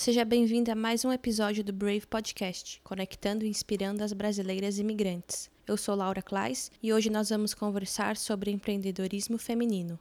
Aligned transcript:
Seja 0.00 0.24
bem-vindo 0.24 0.70
a 0.70 0.76
mais 0.76 1.04
um 1.04 1.12
episódio 1.12 1.64
do 1.64 1.72
Brave 1.72 2.06
Podcast, 2.06 2.80
conectando 2.84 3.44
e 3.44 3.48
inspirando 3.48 4.04
as 4.04 4.12
brasileiras 4.12 4.78
imigrantes. 4.78 5.50
Eu 5.66 5.76
sou 5.76 5.96
Laura 5.96 6.22
Klaes 6.22 6.70
e 6.80 6.92
hoje 6.92 7.10
nós 7.10 7.30
vamos 7.30 7.52
conversar 7.52 8.16
sobre 8.16 8.52
empreendedorismo 8.52 9.36
feminino. 9.38 9.98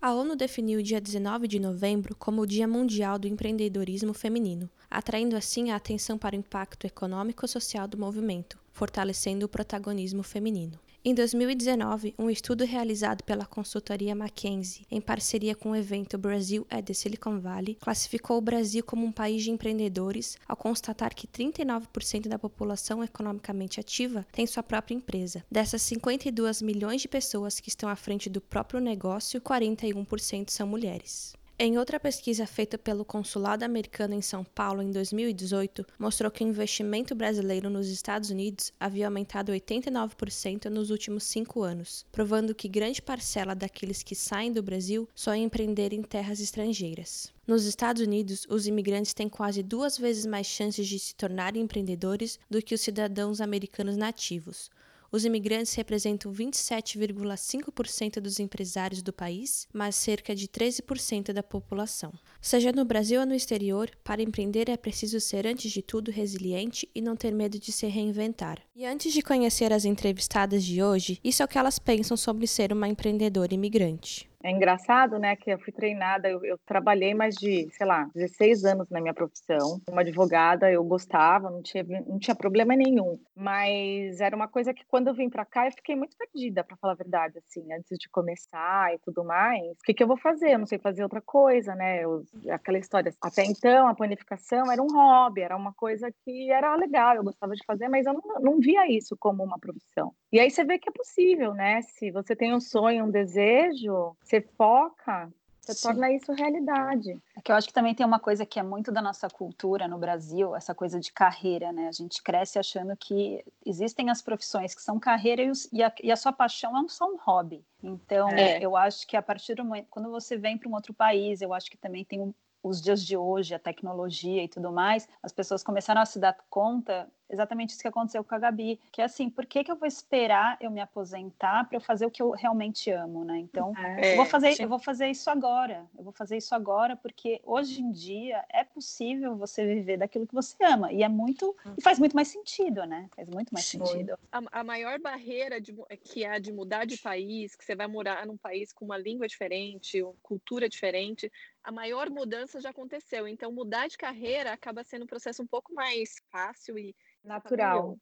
A 0.00 0.14
ONU 0.14 0.34
definiu 0.34 0.80
o 0.80 0.82
dia 0.82 1.02
19 1.02 1.46
de 1.46 1.60
novembro 1.60 2.16
como 2.16 2.40
o 2.40 2.46
Dia 2.46 2.66
Mundial 2.66 3.18
do 3.18 3.28
Empreendedorismo 3.28 4.14
Feminino, 4.14 4.70
atraindo 4.90 5.36
assim 5.36 5.70
a 5.70 5.76
atenção 5.76 6.16
para 6.16 6.34
o 6.34 6.38
impacto 6.38 6.86
econômico 6.86 7.44
e 7.44 7.48
social 7.48 7.86
do 7.86 7.98
movimento, 7.98 8.63
fortalecendo 8.74 9.46
o 9.46 9.48
protagonismo 9.48 10.22
feminino. 10.22 10.78
Em 11.06 11.14
2019, 11.14 12.14
um 12.18 12.30
estudo 12.30 12.64
realizado 12.64 13.22
pela 13.24 13.44
consultoria 13.44 14.12
McKinsey, 14.12 14.86
em 14.90 15.02
parceria 15.02 15.54
com 15.54 15.70
o 15.70 15.76
evento 15.76 16.16
Brasil 16.16 16.66
at 16.70 16.82
the 16.82 16.94
Silicon 16.94 17.38
Valley, 17.38 17.76
classificou 17.78 18.38
o 18.38 18.40
Brasil 18.40 18.82
como 18.82 19.04
um 19.06 19.12
país 19.12 19.42
de 19.42 19.50
empreendedores, 19.50 20.38
ao 20.48 20.56
constatar 20.56 21.14
que 21.14 21.26
39% 21.26 22.26
da 22.26 22.38
população 22.38 23.04
economicamente 23.04 23.78
ativa 23.78 24.26
tem 24.32 24.46
sua 24.46 24.62
própria 24.62 24.94
empresa. 24.94 25.44
Dessas 25.50 25.82
52 25.82 26.62
milhões 26.62 27.02
de 27.02 27.08
pessoas 27.08 27.60
que 27.60 27.68
estão 27.68 27.88
à 27.88 27.96
frente 27.96 28.30
do 28.30 28.40
próprio 28.40 28.80
negócio, 28.80 29.42
41% 29.42 30.48
são 30.48 30.66
mulheres. 30.66 31.34
Em 31.56 31.78
outra 31.78 32.00
pesquisa 32.00 32.48
feita 32.48 32.76
pelo 32.76 33.04
Consulado 33.04 33.64
Americano 33.64 34.12
em 34.12 34.20
São 34.20 34.42
Paulo 34.42 34.82
em 34.82 34.90
2018, 34.90 35.86
mostrou 35.96 36.28
que 36.28 36.42
o 36.42 36.48
investimento 36.48 37.14
brasileiro 37.14 37.70
nos 37.70 37.86
Estados 37.86 38.28
Unidos 38.28 38.72
havia 38.78 39.06
aumentado 39.06 39.52
89% 39.52 40.64
nos 40.64 40.90
últimos 40.90 41.22
cinco 41.22 41.62
anos, 41.62 42.04
provando 42.10 42.56
que 42.56 42.66
grande 42.66 43.00
parcela 43.00 43.54
daqueles 43.54 44.02
que 44.02 44.16
saem 44.16 44.52
do 44.52 44.64
Brasil 44.64 45.08
sonham 45.14 45.44
empreender 45.44 45.92
em 45.92 46.02
terras 46.02 46.40
estrangeiras. 46.40 47.32
Nos 47.46 47.66
Estados 47.66 48.02
Unidos, 48.02 48.44
os 48.50 48.66
imigrantes 48.66 49.14
têm 49.14 49.28
quase 49.28 49.62
duas 49.62 49.96
vezes 49.96 50.26
mais 50.26 50.48
chances 50.48 50.88
de 50.88 50.98
se 50.98 51.14
tornarem 51.14 51.62
empreendedores 51.62 52.36
do 52.50 52.60
que 52.60 52.74
os 52.74 52.80
cidadãos 52.80 53.40
americanos 53.40 53.96
nativos, 53.96 54.72
os 55.14 55.24
imigrantes 55.24 55.72
representam 55.74 56.32
27,5% 56.32 58.18
dos 58.18 58.40
empresários 58.40 59.00
do 59.00 59.12
país, 59.12 59.68
mas 59.72 59.94
cerca 59.94 60.34
de 60.34 60.48
13% 60.48 61.32
da 61.32 61.40
população. 61.40 62.12
Seja 62.40 62.72
no 62.72 62.84
Brasil 62.84 63.20
ou 63.20 63.26
no 63.26 63.32
exterior, 63.32 63.88
para 64.02 64.20
empreender 64.20 64.68
é 64.68 64.76
preciso 64.76 65.20
ser, 65.20 65.46
antes 65.46 65.70
de 65.70 65.82
tudo, 65.82 66.10
resiliente 66.10 66.90
e 66.92 67.00
não 67.00 67.14
ter 67.14 67.32
medo 67.32 67.60
de 67.60 67.70
se 67.70 67.86
reinventar. 67.86 68.60
E 68.74 68.84
antes 68.84 69.12
de 69.12 69.22
conhecer 69.22 69.72
as 69.72 69.84
entrevistadas 69.84 70.64
de 70.64 70.82
hoje, 70.82 71.20
isso 71.22 71.42
é 71.42 71.44
o 71.44 71.48
que 71.48 71.58
elas 71.58 71.78
pensam 71.78 72.16
sobre 72.16 72.48
ser 72.48 72.72
uma 72.72 72.88
empreendedora 72.88 73.54
imigrante. 73.54 74.28
É 74.44 74.50
engraçado, 74.50 75.18
né, 75.18 75.34
que 75.36 75.50
eu 75.50 75.58
fui 75.58 75.72
treinada, 75.72 76.28
eu, 76.28 76.44
eu, 76.44 76.58
trabalhei 76.66 77.14
mais 77.14 77.34
de, 77.34 77.66
sei 77.72 77.86
lá, 77.86 78.10
16 78.14 78.66
anos 78.66 78.90
na 78.90 79.00
minha 79.00 79.14
profissão. 79.14 79.80
Uma 79.88 80.02
advogada, 80.02 80.70
eu 80.70 80.84
gostava, 80.84 81.50
não 81.50 81.62
tinha, 81.62 81.82
não 82.06 82.18
tinha 82.18 82.34
problema 82.34 82.76
nenhum. 82.76 83.18
Mas 83.34 84.20
era 84.20 84.36
uma 84.36 84.46
coisa 84.46 84.74
que 84.74 84.84
quando 84.86 85.08
eu 85.08 85.14
vim 85.14 85.30
para 85.30 85.46
cá, 85.46 85.66
eu 85.66 85.72
fiquei 85.72 85.96
muito 85.96 86.14
perdida, 86.18 86.62
para 86.62 86.76
falar 86.76 86.92
a 86.92 86.96
verdade, 86.96 87.38
assim, 87.38 87.72
antes 87.72 87.96
de 87.98 88.06
começar 88.10 88.92
e 88.94 88.98
tudo 88.98 89.24
mais. 89.24 89.78
O 89.78 89.82
que, 89.82 89.94
que 89.94 90.02
eu 90.02 90.06
vou 90.06 90.18
fazer? 90.18 90.52
Eu 90.52 90.58
não 90.58 90.66
sei 90.66 90.78
fazer 90.78 91.02
outra 91.02 91.22
coisa, 91.22 91.74
né? 91.74 92.04
Eu, 92.04 92.22
aquela 92.50 92.76
história. 92.76 93.14
Até 93.22 93.46
então, 93.46 93.88
a 93.88 93.94
panificação 93.94 94.70
era 94.70 94.82
um 94.82 94.92
hobby, 94.92 95.40
era 95.40 95.56
uma 95.56 95.72
coisa 95.72 96.12
que 96.22 96.50
era 96.50 96.76
legal, 96.76 97.16
eu 97.16 97.24
gostava 97.24 97.54
de 97.54 97.64
fazer, 97.66 97.88
mas 97.88 98.04
eu 98.04 98.12
não, 98.12 98.40
não 98.42 98.60
via 98.60 98.86
isso 98.92 99.16
como 99.18 99.42
uma 99.42 99.58
profissão. 99.58 100.12
E 100.30 100.38
aí 100.38 100.50
você 100.50 100.64
vê 100.64 100.78
que 100.78 100.90
é 100.90 100.92
possível, 100.92 101.54
né? 101.54 101.80
Se 101.80 102.10
você 102.10 102.36
tem 102.36 102.52
um 102.54 102.60
sonho, 102.60 103.06
um 103.06 103.10
desejo, 103.10 104.14
você 104.34 104.40
foca, 104.40 105.32
você 105.60 105.74
Sim. 105.74 105.88
torna 105.88 106.12
isso 106.12 106.32
realidade. 106.32 107.22
É 107.36 107.40
que 107.40 107.50
eu 107.50 107.56
acho 107.56 107.68
que 107.68 107.72
também 107.72 107.94
tem 107.94 108.04
uma 108.04 108.18
coisa 108.18 108.44
que 108.44 108.58
é 108.58 108.62
muito 108.62 108.90
da 108.92 109.00
nossa 109.00 109.28
cultura 109.28 109.88
no 109.88 109.96
Brasil, 109.96 110.54
essa 110.54 110.74
coisa 110.74 111.00
de 111.00 111.12
carreira, 111.12 111.72
né? 111.72 111.88
A 111.88 111.92
gente 111.92 112.22
cresce 112.22 112.58
achando 112.58 112.94
que 112.96 113.44
existem 113.64 114.10
as 114.10 114.20
profissões 114.20 114.74
que 114.74 114.82
são 114.82 114.98
carreira 114.98 115.42
e, 115.42 115.50
os, 115.50 115.68
e, 115.72 115.82
a, 115.82 115.92
e 116.02 116.12
a, 116.12 116.16
sua 116.16 116.32
paixão 116.32 116.76
é 116.76 116.88
só 116.88 117.06
um 117.06 117.16
hobby. 117.16 117.64
Então, 117.82 118.28
é. 118.30 118.58
eu 118.60 118.76
acho 118.76 119.06
que 119.06 119.16
a 119.16 119.22
partir 119.22 119.54
do 119.54 119.64
momento, 119.64 119.86
quando 119.88 120.10
você 120.10 120.36
vem 120.36 120.58
para 120.58 120.68
um 120.68 120.74
outro 120.74 120.92
país, 120.92 121.40
eu 121.40 121.54
acho 121.54 121.70
que 121.70 121.76
também 121.76 122.04
tem 122.04 122.20
um, 122.20 122.34
os 122.62 122.80
dias 122.80 123.04
de 123.04 123.16
hoje, 123.16 123.54
a 123.54 123.58
tecnologia 123.58 124.42
e 124.42 124.48
tudo 124.48 124.72
mais, 124.72 125.08
as 125.22 125.32
pessoas 125.32 125.62
começaram 125.62 126.00
a 126.00 126.06
se 126.06 126.18
dar 126.18 126.36
conta 126.50 127.08
exatamente 127.28 127.70
isso 127.70 127.82
que 127.82 127.88
aconteceu 127.88 128.22
com 128.22 128.34
a 128.34 128.38
Gabi, 128.38 128.80
que 128.92 129.00
é 129.00 129.04
assim, 129.04 129.30
por 129.30 129.46
que, 129.46 129.64
que 129.64 129.70
eu 129.70 129.76
vou 129.76 129.86
esperar 129.86 130.56
eu 130.60 130.70
me 130.70 130.80
aposentar 130.80 131.64
para 131.68 131.76
eu 131.76 131.80
fazer 131.80 132.06
o 132.06 132.10
que 132.10 132.22
eu 132.22 132.30
realmente 132.30 132.90
amo, 132.90 133.24
né? 133.24 133.38
Então, 133.38 133.72
é, 133.76 134.12
eu 134.12 134.16
vou 134.16 134.26
fazer, 134.26 134.60
eu 134.60 134.68
vou 134.68 134.78
fazer 134.78 135.08
isso 135.08 135.28
agora. 135.30 135.86
Eu 135.96 136.04
vou 136.04 136.12
fazer 136.12 136.36
isso 136.36 136.54
agora 136.54 136.96
porque 136.96 137.40
hoje 137.44 137.80
em 137.80 137.90
dia 137.90 138.44
é 138.48 138.64
possível 138.64 139.36
você 139.36 139.64
viver 139.64 139.96
daquilo 139.96 140.26
que 140.26 140.34
você 140.34 140.56
ama 140.64 140.92
e 140.92 141.02
é 141.02 141.08
muito 141.08 141.56
e 141.76 141.82
faz 141.82 141.98
muito 141.98 142.14
mais 142.14 142.28
sentido, 142.28 142.84
né? 142.84 143.08
Faz 143.14 143.28
muito 143.28 143.52
mais 143.52 143.66
Sim. 143.66 143.84
sentido. 143.84 144.18
A, 144.30 144.60
a 144.60 144.64
maior 144.64 144.98
barreira 145.00 145.60
de, 145.60 145.74
que 146.02 146.24
é 146.24 146.38
de 146.38 146.52
mudar 146.52 146.84
de 146.84 146.98
país, 146.98 147.54
que 147.54 147.64
você 147.64 147.74
vai 147.74 147.86
morar 147.86 148.26
num 148.26 148.36
país 148.36 148.72
com 148.72 148.84
uma 148.84 148.98
língua 148.98 149.26
diferente, 149.26 150.02
uma 150.02 150.14
cultura 150.22 150.68
diferente, 150.68 151.30
a 151.62 151.72
maior 151.72 152.10
mudança 152.10 152.60
já 152.60 152.70
aconteceu. 152.70 153.26
Então, 153.26 153.50
mudar 153.50 153.88
de 153.88 153.96
carreira 153.96 154.52
acaba 154.52 154.84
sendo 154.84 155.04
um 155.04 155.06
processo 155.06 155.42
um 155.42 155.46
pouco 155.46 155.72
mais 155.72 156.16
fácil 156.30 156.78
e 156.78 156.94
natural. 157.24 157.96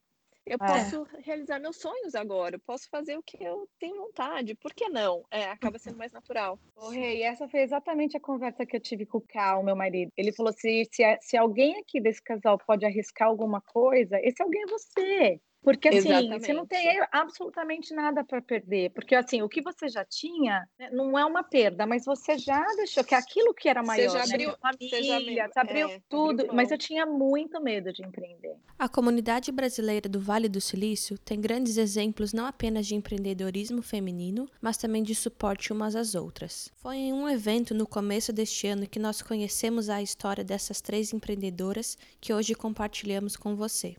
Eu 0.44 0.58
é. 0.60 0.66
posso 0.66 1.06
realizar 1.20 1.60
meus 1.60 1.76
sonhos 1.76 2.16
agora, 2.16 2.56
eu 2.56 2.60
posso 2.60 2.88
fazer 2.90 3.16
o 3.16 3.22
que 3.22 3.42
eu 3.42 3.68
tenho 3.78 3.96
vontade, 3.96 4.56
por 4.56 4.74
que 4.74 4.88
não? 4.88 5.24
É, 5.30 5.44
acaba 5.44 5.78
sendo 5.78 5.96
mais 5.96 6.10
natural. 6.10 6.58
Ô, 6.74 6.88
Rei, 6.88 7.22
essa 7.22 7.48
foi 7.48 7.60
exatamente 7.60 8.16
a 8.16 8.20
conversa 8.20 8.66
que 8.66 8.76
eu 8.76 8.80
tive 8.80 9.06
com 9.06 9.18
o 9.18 9.26
Cal, 9.26 9.62
meu 9.62 9.76
marido. 9.76 10.10
Ele 10.16 10.32
falou 10.32 10.50
assim: 10.50 10.82
se, 10.90 11.02
se 11.20 11.36
alguém 11.36 11.78
aqui 11.78 12.00
desse 12.00 12.20
casal 12.20 12.58
pode 12.58 12.84
arriscar 12.84 13.28
alguma 13.28 13.60
coisa, 13.60 14.18
esse 14.20 14.42
alguém 14.42 14.62
é 14.62 14.66
você. 14.66 15.40
Porque 15.62 15.88
assim, 15.88 16.08
Exatamente. 16.08 16.44
você 16.44 16.52
não 16.52 16.66
tem 16.66 17.00
absolutamente 17.12 17.94
nada 17.94 18.24
para 18.24 18.42
perder. 18.42 18.90
Porque 18.90 19.14
assim, 19.14 19.42
o 19.42 19.48
que 19.48 19.62
você 19.62 19.88
já 19.88 20.04
tinha 20.04 20.66
né, 20.78 20.90
não 20.90 21.16
é 21.16 21.24
uma 21.24 21.44
perda, 21.44 21.86
mas 21.86 22.04
você 22.04 22.36
já 22.36 22.64
deixou 22.76 23.04
que 23.04 23.14
aquilo 23.14 23.54
que 23.54 23.68
era 23.68 23.82
maior, 23.82 24.10
você 24.10 24.18
já 24.18 24.24
abriu, 24.24 24.50
né? 24.50 24.56
família, 24.60 24.88
você 24.90 25.02
já 25.02 25.16
abriu, 25.16 25.34
você 25.34 25.58
abriu 25.60 25.88
é, 25.88 26.00
tudo, 26.08 26.40
abriu 26.40 26.54
mas 26.54 26.70
eu 26.72 26.78
tinha 26.78 27.06
muito 27.06 27.62
medo 27.62 27.92
de 27.92 28.02
empreender. 28.02 28.56
A 28.76 28.88
comunidade 28.88 29.52
brasileira 29.52 30.08
do 30.08 30.18
Vale 30.18 30.48
do 30.48 30.60
Silício 30.60 31.16
tem 31.18 31.40
grandes 31.40 31.76
exemplos 31.76 32.32
não 32.32 32.46
apenas 32.46 32.86
de 32.86 32.96
empreendedorismo 32.96 33.82
feminino, 33.82 34.48
mas 34.60 34.76
também 34.76 35.02
de 35.02 35.14
suporte 35.14 35.72
umas 35.72 35.94
às 35.94 36.16
outras. 36.16 36.70
Foi 36.74 36.96
em 36.96 37.12
um 37.12 37.28
evento 37.28 37.72
no 37.72 37.86
começo 37.86 38.32
deste 38.32 38.66
ano 38.66 38.88
que 38.88 38.98
nós 38.98 39.22
conhecemos 39.22 39.88
a 39.88 40.02
história 40.02 40.42
dessas 40.42 40.80
três 40.80 41.12
empreendedoras 41.12 41.96
que 42.20 42.34
hoje 42.34 42.54
compartilhamos 42.54 43.36
com 43.36 43.54
você. 43.54 43.96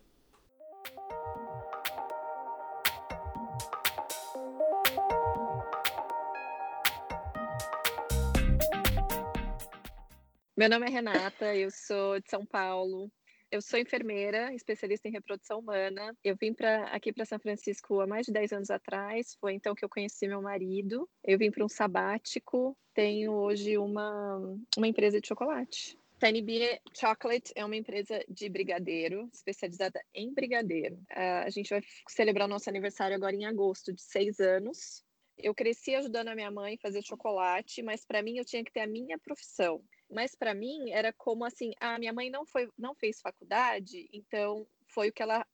Meu 10.64 10.70
nome 10.70 10.88
é 10.88 10.90
Renata, 10.90 11.54
eu 11.54 11.70
sou 11.70 12.22
de 12.22 12.30
São 12.30 12.46
Paulo. 12.46 13.12
Eu 13.52 13.62
sou 13.62 13.78
enfermeira, 13.78 14.54
especialista 14.54 15.10
em 15.10 15.12
reprodução 15.12 15.60
humana. 15.60 16.16
Eu 16.24 16.38
vim 16.38 16.54
para 16.54 16.86
aqui 16.86 17.12
para 17.12 17.26
São 17.26 17.38
Francisco 17.38 18.00
há 18.00 18.08
mais 18.08 18.28
de 18.28 18.32
10 18.32 18.54
anos 18.54 18.70
atrás. 18.70 19.36
Foi 19.42 19.52
então 19.52 19.76
que 19.76 19.84
eu 19.84 19.90
conheci 19.90 20.26
meu 20.26 20.42
marido. 20.42 21.06
Eu 21.22 21.38
vim 21.38 21.52
para 21.52 21.66
um 21.66 21.68
sabático. 21.68 22.78
Tenho 22.94 23.34
hoje 23.34 23.78
uma, 23.78 24.58
uma 24.78 24.88
empresa 24.88 25.20
de 25.20 25.28
chocolate. 25.28 26.00
Tiny 26.18 26.42
Bee 26.42 26.80
Chocolate 26.98 27.52
é 27.58 27.66
uma 27.66 27.76
empresa 27.76 28.24
de 28.30 28.48
brigadeiro, 28.48 29.30
especializada 29.34 30.02
em 30.14 30.34
brigadeiro. 30.34 30.96
Uh, 31.12 31.44
a 31.44 31.50
gente 31.50 31.72
vai 31.72 31.82
celebrar 32.08 32.48
o 32.48 32.50
nosso 32.50 32.70
aniversário 32.70 33.18
agora 33.18 33.36
em 33.36 33.44
agosto, 33.44 33.92
de 33.92 34.02
seis 34.02 34.40
anos. 34.40 35.04
Eu 35.38 35.54
cresci 35.54 35.94
ajudando 35.96 36.30
a 36.30 36.36
minha 36.36 36.50
mãe 36.50 36.76
a 36.76 36.82
fazer 36.82 37.02
chocolate, 37.02 37.82
mas 37.82 38.06
para 38.06 38.22
mim 38.22 38.38
eu 38.38 38.46
tinha 38.46 38.64
que 38.64 38.72
ter 38.72 38.82
a 38.82 38.88
minha 38.88 39.20
profissão. 39.20 39.84
Mas 40.14 40.36
para 40.36 40.54
mim 40.54 40.92
era 40.92 41.12
como 41.12 41.44
assim, 41.44 41.72
a 41.80 41.98
minha 41.98 42.14
mãe 42.14 42.30
não 42.30 42.46
foi, 42.46 42.70
não 42.78 42.94
fez 42.94 43.20
faculdade, 43.20 44.08
então 44.14 44.68
foi 44.88 45.10
o 45.10 45.14
que 45.14 45.24
ela 45.24 45.46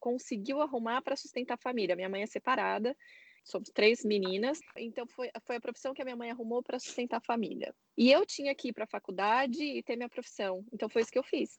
conseguiu 0.00 0.60
arrumar 0.60 1.02
para 1.02 1.16
sustentar 1.16 1.54
a 1.54 1.58
família. 1.58 1.96
Minha 1.96 2.08
mãe 2.08 2.22
é 2.22 2.26
separada, 2.26 2.96
somos 3.44 3.70
três 3.70 4.04
meninas, 4.04 4.58
então 4.76 5.06
foi, 5.06 5.30
foi 5.44 5.56
a 5.56 5.60
profissão 5.60 5.94
que 5.94 6.02
a 6.02 6.04
minha 6.04 6.16
mãe 6.16 6.30
arrumou 6.30 6.62
para 6.62 6.78
sustentar 6.78 7.18
a 7.18 7.20
família. 7.24 7.74
E 7.96 8.10
eu 8.10 8.26
tinha 8.26 8.54
que 8.54 8.68
ir 8.68 8.72
para 8.72 8.84
a 8.84 8.88
faculdade 8.88 9.62
e 9.62 9.82
ter 9.82 9.96
minha 9.96 10.08
profissão, 10.08 10.64
então 10.72 10.88
foi 10.88 11.02
isso 11.02 11.12
que 11.12 11.18
eu 11.18 11.24
fiz. 11.24 11.58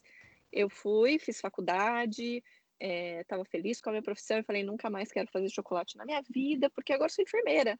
Eu 0.51 0.69
fui, 0.69 1.19
fiz 1.19 1.39
faculdade, 1.39 2.43
estava 2.79 3.43
é, 3.43 3.49
feliz 3.49 3.79
com 3.81 3.89
a 3.89 3.93
minha 3.93 4.03
profissão 4.03 4.37
e 4.37 4.43
falei, 4.43 4.63
nunca 4.63 4.89
mais 4.89 5.11
quero 5.11 5.29
fazer 5.31 5.49
chocolate 5.49 5.97
na 5.97 6.05
minha 6.05 6.21
vida, 6.29 6.69
porque 6.69 6.93
agora 6.93 7.09
sou 7.09 7.23
enfermeira. 7.23 7.79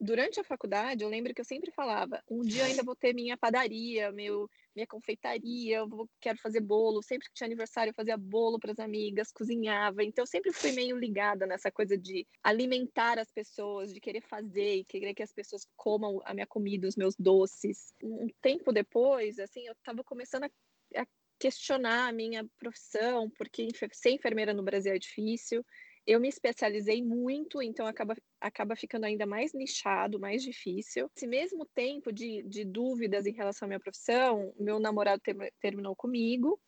Durante 0.00 0.38
a 0.38 0.44
faculdade, 0.44 1.02
eu 1.02 1.08
lembro 1.08 1.34
que 1.34 1.40
eu 1.40 1.44
sempre 1.44 1.70
falava: 1.72 2.22
um 2.30 2.42
dia 2.42 2.64
ainda 2.64 2.82
vou 2.82 2.94
ter 2.94 3.12
minha 3.12 3.36
padaria, 3.36 4.12
meu, 4.12 4.48
minha 4.74 4.86
confeitaria, 4.86 5.78
eu 5.78 5.88
vou, 5.88 6.08
quero 6.20 6.38
fazer 6.38 6.60
bolo. 6.60 7.02
Sempre 7.02 7.28
que 7.28 7.34
tinha 7.34 7.46
aniversário, 7.46 7.90
eu 7.90 7.94
fazia 7.94 8.16
bolo 8.16 8.58
para 8.58 8.72
as 8.72 8.78
amigas, 8.78 9.32
cozinhava. 9.32 10.04
Então, 10.04 10.22
eu 10.22 10.26
sempre 10.26 10.52
fui 10.52 10.72
meio 10.72 10.96
ligada 10.96 11.46
nessa 11.46 11.70
coisa 11.70 11.98
de 11.98 12.26
alimentar 12.42 13.18
as 13.18 13.30
pessoas, 13.30 13.92
de 13.92 14.00
querer 14.00 14.22
fazer 14.22 14.76
e 14.76 14.84
querer 14.84 15.14
que 15.14 15.22
as 15.22 15.32
pessoas 15.32 15.66
comam 15.76 16.20
a 16.24 16.32
minha 16.32 16.46
comida, 16.46 16.86
os 16.86 16.96
meus 16.96 17.14
doces. 17.18 17.92
Um 18.02 18.28
tempo 18.40 18.72
depois, 18.72 19.38
assim, 19.38 19.66
eu 19.66 19.72
estava 19.72 20.04
começando 20.04 20.44
a, 20.44 20.50
a 20.96 21.06
questionar 21.38 22.08
a 22.08 22.12
minha 22.12 22.46
profissão, 22.58 23.30
porque 23.36 23.68
ser 23.92 24.10
enfermeira 24.10 24.52
no 24.52 24.62
Brasil 24.62 24.92
é 24.92 24.98
difícil 24.98 25.64
eu 26.08 26.18
me 26.18 26.28
especializei 26.28 27.02
muito, 27.02 27.60
então 27.60 27.86
acaba, 27.86 28.16
acaba 28.40 28.74
ficando 28.74 29.04
ainda 29.04 29.26
mais 29.26 29.52
nichado, 29.52 30.18
mais 30.18 30.42
difícil. 30.42 31.10
Esse 31.14 31.26
mesmo 31.26 31.66
tempo 31.66 32.10
de, 32.10 32.42
de 32.44 32.64
dúvidas 32.64 33.26
em 33.26 33.32
relação 33.32 33.66
à 33.66 33.68
minha 33.68 33.78
profissão, 33.78 34.54
meu 34.58 34.80
namorado 34.80 35.20
ter, 35.20 35.36
terminou 35.60 35.94
comigo, 35.94 36.58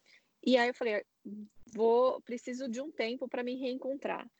e 0.44 0.58
aí 0.58 0.68
eu 0.68 0.74
falei, 0.74 1.02
vou, 1.74 2.20
preciso 2.20 2.68
de 2.68 2.82
um 2.82 2.90
tempo 2.90 3.26
para 3.26 3.42
me 3.42 3.54
reencontrar. 3.54 4.30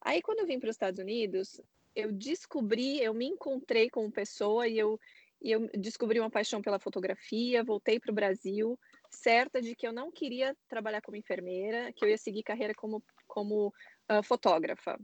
Aí 0.00 0.22
quando 0.22 0.38
eu 0.38 0.46
vim 0.46 0.58
para 0.58 0.70
os 0.70 0.74
Estados 0.74 0.98
Unidos, 0.98 1.60
eu 1.94 2.10
descobri, 2.10 2.98
eu 3.02 3.12
me 3.12 3.26
encontrei 3.26 3.90
como 3.90 4.10
pessoa 4.10 4.66
e 4.66 4.78
eu, 4.78 4.98
e 5.42 5.50
eu 5.50 5.68
descobri 5.74 6.18
uma 6.18 6.30
paixão 6.30 6.62
pela 6.62 6.78
fotografia, 6.78 7.62
voltei 7.62 8.00
para 8.00 8.10
o 8.10 8.14
Brasil, 8.14 8.78
certa 9.10 9.60
de 9.60 9.76
que 9.76 9.86
eu 9.86 9.92
não 9.92 10.10
queria 10.10 10.56
trabalhar 10.66 11.02
como 11.02 11.18
enfermeira, 11.18 11.92
que 11.92 12.02
eu 12.02 12.08
ia 12.08 12.16
seguir 12.16 12.42
carreira 12.42 12.72
como, 12.74 13.02
como 13.26 13.70
uh, 14.10 14.22
fotógrafa. 14.22 14.98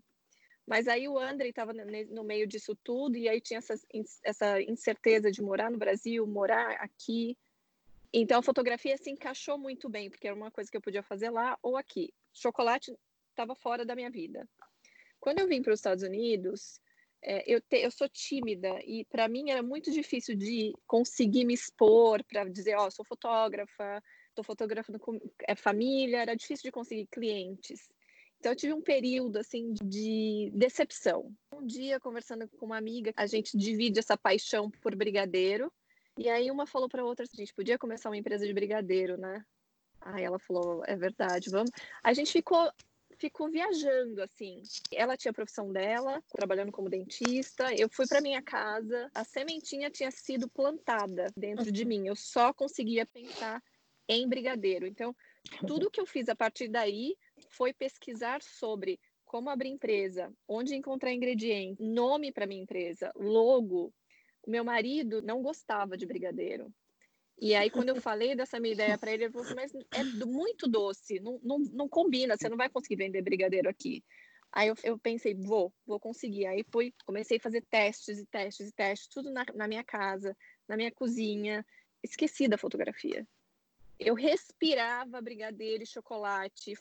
Mas 0.67 0.87
aí 0.87 1.09
o 1.09 1.19
André 1.19 1.49
estava 1.49 1.73
no 1.73 2.25
meio 2.25 2.47
disso 2.47 2.77
tudo, 2.85 3.17
e 3.17 3.29
aí 3.29 3.41
tinha 3.41 3.59
essa, 3.59 3.75
essa 4.25 4.63
incerteza 4.63 5.31
de 5.31 5.43
morar 5.43 5.71
no 5.71 5.79
Brasil, 5.79 6.27
morar 6.27 6.73
aqui. 6.77 7.37
Então 8.13 8.39
a 8.39 8.43
fotografia 8.43 8.97
se 8.97 9.11
encaixou 9.11 9.59
muito 9.59 9.89
bem, 9.89 10.09
porque 10.09 10.27
era 10.27 10.37
uma 10.37 10.51
coisa 10.51 10.71
que 10.71 10.77
eu 10.77 10.83
podia 10.83 11.03
fazer 11.03 11.31
lá 11.31 11.59
ou 11.63 11.77
aqui. 11.77 12.13
Chocolate 12.33 12.97
estava 13.31 13.55
fora 13.55 13.85
da 13.85 13.97
minha 13.97 14.11
vida. 14.11 14.49
Quando 15.19 15.41
eu 15.41 15.49
vim 15.49 15.63
para 15.63 15.73
os 15.73 15.81
Estados 15.81 16.05
Unidos, 16.05 16.81
é, 17.23 17.45
eu, 17.47 17.61
te, 17.61 17.79
eu 17.79 17.91
sou 17.91 18.09
tímida 18.09 18.81
e 18.85 19.05
para 19.05 19.29
mim 19.29 19.51
era 19.51 19.63
muito 19.63 19.91
difícil 19.91 20.37
de 20.37 20.73
conseguir 20.87 21.45
me 21.45 21.55
expor 21.55 22.23
para 22.25 22.45
dizer, 22.45 22.77
ó, 22.77 22.87
oh, 22.87 22.91
sou 22.91 23.05
fotógrafa, 23.05 24.03
estou 24.29 24.45
fotografando 24.45 24.99
com 24.99 25.21
é, 25.47 25.55
família, 25.55 26.23
era 26.23 26.35
difícil 26.35 26.65
de 26.65 26.73
conseguir 26.73 27.07
clientes. 27.07 27.89
Então 28.43 28.51
eu 28.51 28.57
tive 28.57 28.73
um 28.73 28.83
período 28.83 29.37
assim 29.37 29.73
de 29.85 30.51
decepção. 30.53 31.33
Um 31.55 31.65
dia 31.65 32.01
conversando 32.01 32.49
com 32.59 32.67
uma 32.67 32.77
amiga, 32.77 33.13
a 33.17 33.25
gente 33.25 33.57
divide 33.57 34.01
essa 34.01 34.17
paixão 34.17 34.69
por 34.69 34.97
brigadeiro. 34.97 35.73
E 36.19 36.29
aí 36.29 36.51
uma 36.51 36.67
falou 36.67 36.89
para 36.89 37.05
outra, 37.05 37.25
a 37.25 37.37
gente 37.37 37.55
podia 37.55 37.79
começar 37.79 38.11
uma 38.11 38.17
empresa 38.17 38.45
de 38.45 38.53
brigadeiro, 38.53 39.17
né? 39.17 39.45
Aí 40.01 40.25
ela 40.25 40.41
falou, 40.41 40.83
é 40.89 40.97
verdade, 40.97 41.51
vamos. 41.51 41.71
A 42.03 42.13
gente 42.13 42.33
ficou 42.33 42.69
ficou 43.17 43.49
viajando 43.49 44.21
assim. 44.21 44.61
Ela 44.93 45.17
tinha 45.17 45.31
a 45.31 45.35
profissão 45.35 45.71
dela, 45.71 46.21
trabalhando 46.33 46.73
como 46.73 46.91
dentista. 46.91 47.73
Eu 47.73 47.89
fui 47.89 48.09
para 48.09 48.21
minha 48.21 48.43
casa, 48.43 49.09
a 49.15 49.23
sementinha 49.23 49.89
tinha 49.89 50.11
sido 50.11 50.49
plantada 50.49 51.31
dentro 51.37 51.71
de 51.71 51.85
mim. 51.85 52.09
Eu 52.09 52.17
só 52.17 52.53
conseguia 52.53 53.07
pensar 53.07 53.63
em 54.09 54.29
brigadeiro. 54.29 54.85
Então, 54.85 55.15
tudo 55.65 55.93
que 55.93 56.01
eu 56.01 56.07
fiz 56.07 56.29
a 56.29 56.35
partir 56.35 56.67
daí 56.67 57.15
foi 57.49 57.73
pesquisar 57.73 58.43
sobre 58.43 58.99
como 59.25 59.49
abrir 59.49 59.71
empresa, 59.71 60.33
onde 60.47 60.75
encontrar 60.75 61.13
ingrediente, 61.13 61.83
nome 61.83 62.31
para 62.31 62.47
minha 62.47 62.63
empresa, 62.63 63.11
logo. 63.17 63.93
O 64.43 64.51
meu 64.51 64.65
marido 64.65 65.23
não 65.23 65.43
gostava 65.43 65.97
de 65.97 66.05
brigadeiro. 66.05 66.73
E 67.41 67.55
aí, 67.55 67.71
quando 67.71 67.89
eu 67.89 68.01
falei 68.01 68.37
dessa 68.37 68.61
minha 68.61 68.75
ideia 68.75 68.99
para 68.99 69.13
ele, 69.13 69.25
ele 69.25 69.33
falou 69.33 69.47
assim, 69.47 69.55
mas 69.55 69.73
é 69.93 70.05
muito 70.25 70.69
doce, 70.69 71.19
não, 71.19 71.41
não, 71.43 71.59
não 71.59 71.89
combina, 71.89 72.37
você 72.37 72.49
não 72.49 72.57
vai 72.57 72.69
conseguir 72.69 72.97
vender 72.97 73.23
brigadeiro 73.23 73.69
aqui. 73.69 74.05
Aí 74.53 74.69
eu, 74.69 74.75
eu, 74.85 74.99
pensei, 74.99 75.35
vou, 75.35 75.73
vou 75.87 75.99
conseguir. 75.99 76.47
Aí 76.47 76.63
fui, 76.71 76.95
comecei 77.07 77.39
a 77.39 77.41
fazer 77.41 77.63
testes 77.63 78.19
e 78.19 78.27
testes 78.27 78.69
e 78.69 78.73
testes, 78.73 79.09
tudo 79.09 79.31
na, 79.31 79.47
na 79.55 79.67
minha 79.67 79.83
casa, 79.83 80.37
na 80.69 80.77
minha 80.77 80.93
cozinha. 80.93 81.65
Esqueci 82.03 82.47
da 82.47 82.59
fotografia. 82.59 83.27
Eu 83.99 84.15
respirava 84.15 85.23
brigadeiro 85.23 85.83
e 85.83 85.87
chocolate, 85.87 86.75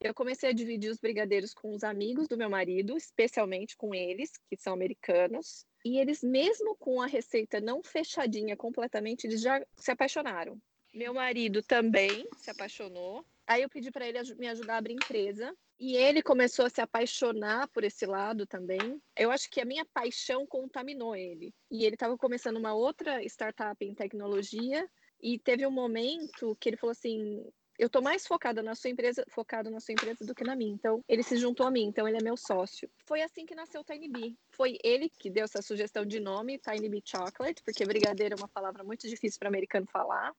eu 0.00 0.14
comecei 0.14 0.50
a 0.50 0.52
dividir 0.52 0.90
os 0.90 0.98
brigadeiros 0.98 1.52
com 1.52 1.74
os 1.74 1.82
amigos 1.82 2.28
do 2.28 2.36
meu 2.36 2.48
marido, 2.48 2.96
especialmente 2.96 3.76
com 3.76 3.94
eles, 3.94 4.30
que 4.48 4.56
são 4.56 4.72
americanos. 4.72 5.66
E 5.84 5.98
eles, 5.98 6.22
mesmo 6.22 6.76
com 6.76 7.02
a 7.02 7.06
receita 7.06 7.60
não 7.60 7.82
fechadinha 7.82 8.56
completamente, 8.56 9.26
eles 9.26 9.40
já 9.40 9.64
se 9.76 9.90
apaixonaram. 9.90 10.60
Meu 10.94 11.12
marido 11.12 11.62
também 11.62 12.26
se 12.36 12.50
apaixonou. 12.50 13.24
Aí 13.46 13.62
eu 13.62 13.68
pedi 13.68 13.90
para 13.90 14.06
ele 14.06 14.18
me 14.36 14.48
ajudar 14.48 14.74
a 14.74 14.78
abrir 14.78 14.94
empresa. 14.94 15.54
E 15.80 15.96
ele 15.96 16.22
começou 16.22 16.66
a 16.66 16.70
se 16.70 16.80
apaixonar 16.80 17.68
por 17.68 17.84
esse 17.84 18.04
lado 18.04 18.46
também. 18.46 19.00
Eu 19.16 19.30
acho 19.30 19.48
que 19.48 19.60
a 19.60 19.64
minha 19.64 19.84
paixão 19.86 20.46
contaminou 20.46 21.14
ele. 21.14 21.54
E 21.70 21.84
ele 21.84 21.94
estava 21.94 22.16
começando 22.16 22.56
uma 22.56 22.74
outra 22.74 23.22
startup 23.24 23.84
em 23.84 23.94
tecnologia. 23.94 24.88
E 25.20 25.38
teve 25.38 25.66
um 25.66 25.70
momento 25.70 26.56
que 26.60 26.68
ele 26.68 26.76
falou 26.76 26.92
assim: 26.92 27.44
eu 27.78 27.88
tô 27.88 28.02
mais 28.02 28.26
focada 28.26 28.62
na 28.62 28.74
sua 28.74 28.90
empresa, 28.90 29.24
focado 29.28 29.70
na 29.70 29.80
sua 29.80 29.92
empresa 29.92 30.24
do 30.24 30.34
que 30.34 30.44
na 30.44 30.56
minha. 30.56 30.74
Então, 30.74 31.00
ele 31.08 31.22
se 31.22 31.36
juntou 31.36 31.66
a 31.66 31.70
mim, 31.70 31.84
então 31.84 32.08
ele 32.08 32.18
é 32.18 32.22
meu 32.22 32.36
sócio. 32.36 32.90
Foi 33.06 33.22
assim 33.22 33.46
que 33.46 33.54
nasceu 33.54 33.80
o 33.80 33.84
Tiny 33.84 34.08
Bee. 34.08 34.36
Foi 34.50 34.78
ele 34.82 35.08
que 35.08 35.30
deu 35.30 35.44
essa 35.44 35.62
sugestão 35.62 36.04
de 36.04 36.18
nome, 36.18 36.58
Tiny 36.58 36.88
Bee 36.88 37.02
Chocolate, 37.04 37.62
porque 37.62 37.86
brigadeiro 37.86 38.34
é 38.34 38.38
uma 38.38 38.48
palavra 38.48 38.82
muito 38.82 39.06
difícil 39.08 39.38
para 39.38 39.48
americano 39.48 39.86
falar. 39.86 40.34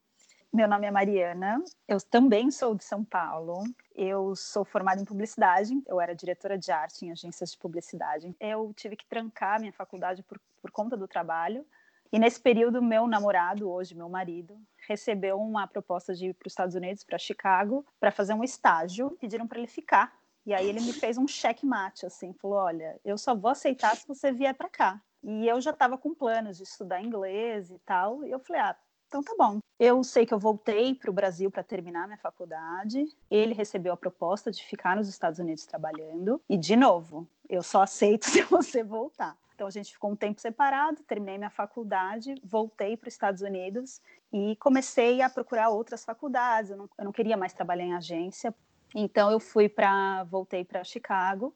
Meu 0.51 0.67
nome 0.67 0.87
é 0.87 0.91
Mariana, 0.91 1.63
eu 1.87 2.01
também 2.01 2.49
sou 2.49 2.73
de 2.73 2.83
São 2.83 3.05
Paulo. 3.05 3.63
Eu 3.95 4.35
sou 4.35 4.65
formada 4.65 4.99
em 4.99 5.05
publicidade, 5.05 5.79
eu 5.87 6.01
era 6.01 6.15
diretora 6.15 6.57
de 6.57 6.71
arte 6.71 7.05
em 7.05 7.11
agências 7.11 7.51
de 7.51 7.57
publicidade. 7.59 8.35
Eu 8.39 8.73
tive 8.75 8.95
que 8.95 9.05
trancar 9.05 9.59
minha 9.59 9.71
faculdade 9.71 10.23
por, 10.23 10.41
por 10.59 10.71
conta 10.71 10.97
do 10.97 11.07
trabalho. 11.07 11.63
E 12.11 12.17
nesse 12.17 12.39
período, 12.41 12.81
meu 12.81 13.05
namorado, 13.07 13.69
hoje 13.69 13.95
meu 13.95 14.09
marido, 14.09 14.59
recebeu 14.87 15.39
uma 15.39 15.67
proposta 15.67 16.13
de 16.13 16.27
ir 16.29 16.33
para 16.33 16.47
os 16.47 16.51
Estados 16.51 16.75
Unidos, 16.75 17.03
para 17.03 17.17
Chicago, 17.17 17.85
para 17.99 18.11
fazer 18.11 18.33
um 18.33 18.43
estágio. 18.43 19.15
Pediram 19.19 19.47
para 19.47 19.59
ele 19.59 19.67
ficar. 19.67 20.17
E 20.45 20.53
aí 20.53 20.67
ele 20.67 20.79
me 20.79 20.93
fez 20.93 21.17
um 21.17 21.27
checkmate, 21.27 22.05
assim, 22.05 22.33
falou: 22.33 22.57
olha, 22.57 22.99
eu 23.05 23.17
só 23.17 23.35
vou 23.35 23.51
aceitar 23.51 23.95
se 23.95 24.07
você 24.07 24.31
vier 24.31 24.55
para 24.55 24.69
cá. 24.69 25.01
E 25.23 25.47
eu 25.47 25.61
já 25.61 25.71
estava 25.71 25.97
com 25.97 26.15
planos 26.15 26.57
de 26.57 26.63
estudar 26.63 27.03
inglês 27.03 27.69
e 27.69 27.77
tal. 27.79 28.25
E 28.25 28.31
eu 28.31 28.39
falei: 28.39 28.61
ah, 28.61 28.75
então 29.07 29.21
tá 29.21 29.33
bom. 29.37 29.59
Eu 29.79 30.03
sei 30.03 30.25
que 30.25 30.33
eu 30.33 30.39
voltei 30.39 30.93
para 30.93 31.09
o 31.09 31.13
Brasil 31.13 31.49
para 31.49 31.63
terminar 31.63 32.07
minha 32.07 32.17
faculdade. 32.17 33.05
Ele 33.29 33.53
recebeu 33.53 33.93
a 33.93 33.97
proposta 33.97 34.51
de 34.51 34.63
ficar 34.63 34.95
nos 34.95 35.07
Estados 35.07 35.39
Unidos 35.39 35.65
trabalhando. 35.65 36.41
E, 36.47 36.57
de 36.57 36.75
novo, 36.75 37.27
eu 37.49 37.63
só 37.63 37.81
aceito 37.81 38.25
se 38.29 38.41
você 38.43 38.83
voltar. 38.83 39.37
Então 39.59 39.67
a 39.67 39.71
gente 39.71 39.91
ficou 39.91 40.09
um 40.09 40.15
tempo 40.15 40.39
separado, 40.39 41.03
terminei 41.03 41.37
minha 41.37 41.49
faculdade, 41.49 42.33
voltei 42.41 42.95
para 42.95 43.09
os 43.09 43.13
Estados 43.13 43.41
Unidos 43.41 44.01
e 44.31 44.55
comecei 44.55 45.21
a 45.21 45.29
procurar 45.29 45.67
outras 45.67 46.05
faculdades. 46.05 46.71
Eu 46.71 46.77
não, 46.77 46.89
eu 46.97 47.03
não 47.03 47.11
queria 47.11 47.35
mais 47.35 47.51
trabalhar 47.51 47.83
em 47.83 47.93
agência, 47.93 48.55
então 48.95 49.29
eu 49.29 49.37
fui 49.37 49.67
para, 49.67 50.23
voltei 50.23 50.63
para 50.63 50.81
Chicago. 50.85 51.53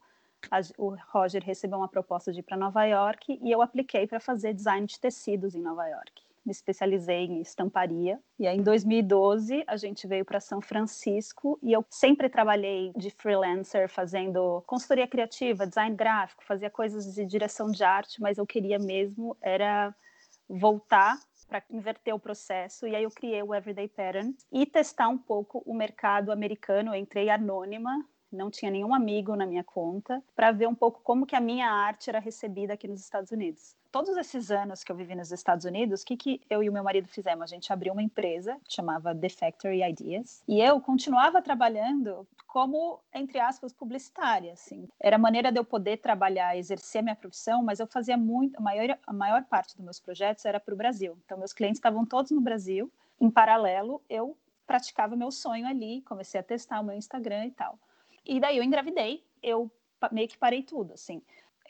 A, 0.51 0.59
o 0.77 0.97
Roger 1.13 1.41
recebeu 1.41 1.77
uma 1.77 1.87
proposta 1.87 2.33
de 2.33 2.41
ir 2.41 2.43
para 2.43 2.57
Nova 2.57 2.83
York 2.83 3.39
e 3.41 3.49
eu 3.49 3.61
apliquei 3.61 4.05
para 4.05 4.19
fazer 4.19 4.53
design 4.53 4.85
de 4.85 4.99
tecidos 4.99 5.55
em 5.55 5.61
Nova 5.61 5.87
York 5.87 6.23
me 6.45 6.51
especializei 6.51 7.25
em 7.25 7.41
estamparia. 7.41 8.19
E 8.37 8.47
aí, 8.47 8.57
em 8.57 8.61
2012, 8.61 9.63
a 9.67 9.77
gente 9.77 10.07
veio 10.07 10.25
para 10.25 10.39
São 10.39 10.61
Francisco 10.61 11.57
e 11.61 11.71
eu 11.71 11.85
sempre 11.89 12.29
trabalhei 12.29 12.91
de 12.95 13.09
freelancer, 13.09 13.89
fazendo 13.89 14.63
consultoria 14.67 15.07
criativa, 15.07 15.67
design 15.67 15.95
gráfico, 15.95 16.43
fazia 16.43 16.69
coisas 16.69 17.13
de 17.13 17.25
direção 17.25 17.71
de 17.71 17.83
arte, 17.83 18.21
mas 18.21 18.37
eu 18.37 18.45
queria 18.45 18.79
mesmo 18.79 19.37
era 19.41 19.95
voltar 20.49 21.17
para 21.47 21.63
inverter 21.69 22.15
o 22.15 22.19
processo. 22.19 22.87
E 22.87 22.95
aí 22.95 23.03
eu 23.03 23.11
criei 23.11 23.43
o 23.43 23.53
Everyday 23.53 23.87
Pattern 23.87 24.35
e 24.51 24.65
testar 24.65 25.07
um 25.07 25.17
pouco 25.17 25.61
o 25.65 25.73
mercado 25.73 26.31
americano. 26.31 26.91
Eu 26.91 26.95
entrei 26.95 27.29
anônima, 27.29 28.03
não 28.35 28.49
tinha 28.49 28.71
nenhum 28.71 28.93
amigo 28.93 29.35
na 29.35 29.45
minha 29.45 29.63
conta, 29.63 30.23
para 30.35 30.51
ver 30.51 30.67
um 30.67 30.75
pouco 30.75 31.01
como 31.03 31.25
que 31.25 31.35
a 31.35 31.41
minha 31.41 31.69
arte 31.69 32.09
era 32.09 32.19
recebida 32.19 32.73
aqui 32.73 32.87
nos 32.87 33.01
Estados 33.01 33.31
Unidos 33.31 33.75
todos 33.93 34.17
esses 34.17 34.49
anos 34.49 34.83
que 34.83 34.91
eu 34.91 34.95
vivi 34.95 35.13
nos 35.13 35.31
Estados 35.31 35.65
Unidos, 35.65 36.01
o 36.01 36.05
que, 36.05 36.17
que 36.17 36.41
eu 36.49 36.63
e 36.63 36.67
o 36.67 36.73
meu 36.73 36.83
marido 36.83 37.07
fizemos? 37.07 37.43
A 37.43 37.45
gente 37.45 37.71
abriu 37.71 37.93
uma 37.93 38.01
empresa 38.01 38.57
que 38.63 38.73
chamava 38.73 39.13
The 39.13 39.29
Factory 39.29 39.87
Ideas 39.87 40.43
e 40.47 40.59
eu 40.59 40.81
continuava 40.81 41.43
trabalhando 41.43 42.27
como, 42.47 42.99
entre 43.13 43.39
aspas, 43.39 43.71
publicitária. 43.71 44.53
Assim. 44.53 44.89
Era 44.99 45.17
a 45.17 45.19
maneira 45.19 45.51
de 45.51 45.59
eu 45.59 45.63
poder 45.63 45.97
trabalhar, 45.97 46.57
exercer 46.57 47.03
minha 47.03 47.15
profissão, 47.15 47.61
mas 47.61 47.79
eu 47.79 47.85
fazia 47.85 48.17
muito, 48.17 48.57
a 48.57 48.61
maior, 48.61 48.97
a 49.05 49.13
maior 49.13 49.43
parte 49.43 49.75
dos 49.75 49.85
meus 49.85 49.99
projetos 49.99 50.43
era 50.43 50.59
para 50.59 50.73
o 50.73 50.77
Brasil. 50.77 51.15
Então, 51.23 51.37
meus 51.37 51.53
clientes 51.53 51.77
estavam 51.77 52.03
todos 52.03 52.31
no 52.31 52.41
Brasil. 52.41 52.91
Em 53.21 53.29
paralelo, 53.29 54.01
eu 54.09 54.35
praticava 54.65 55.15
meu 55.15 55.29
sonho 55.29 55.67
ali, 55.67 56.01
comecei 56.01 56.39
a 56.39 56.43
testar 56.43 56.79
o 56.79 56.83
meu 56.83 56.95
Instagram 56.95 57.45
e 57.45 57.51
tal. 57.51 57.77
E 58.25 58.39
daí 58.39 58.57
eu 58.57 58.63
engravidei, 58.63 59.23
eu 59.41 59.71
meio 60.11 60.27
que 60.27 60.37
parei 60.37 60.63
tudo, 60.63 60.93
assim 60.93 61.21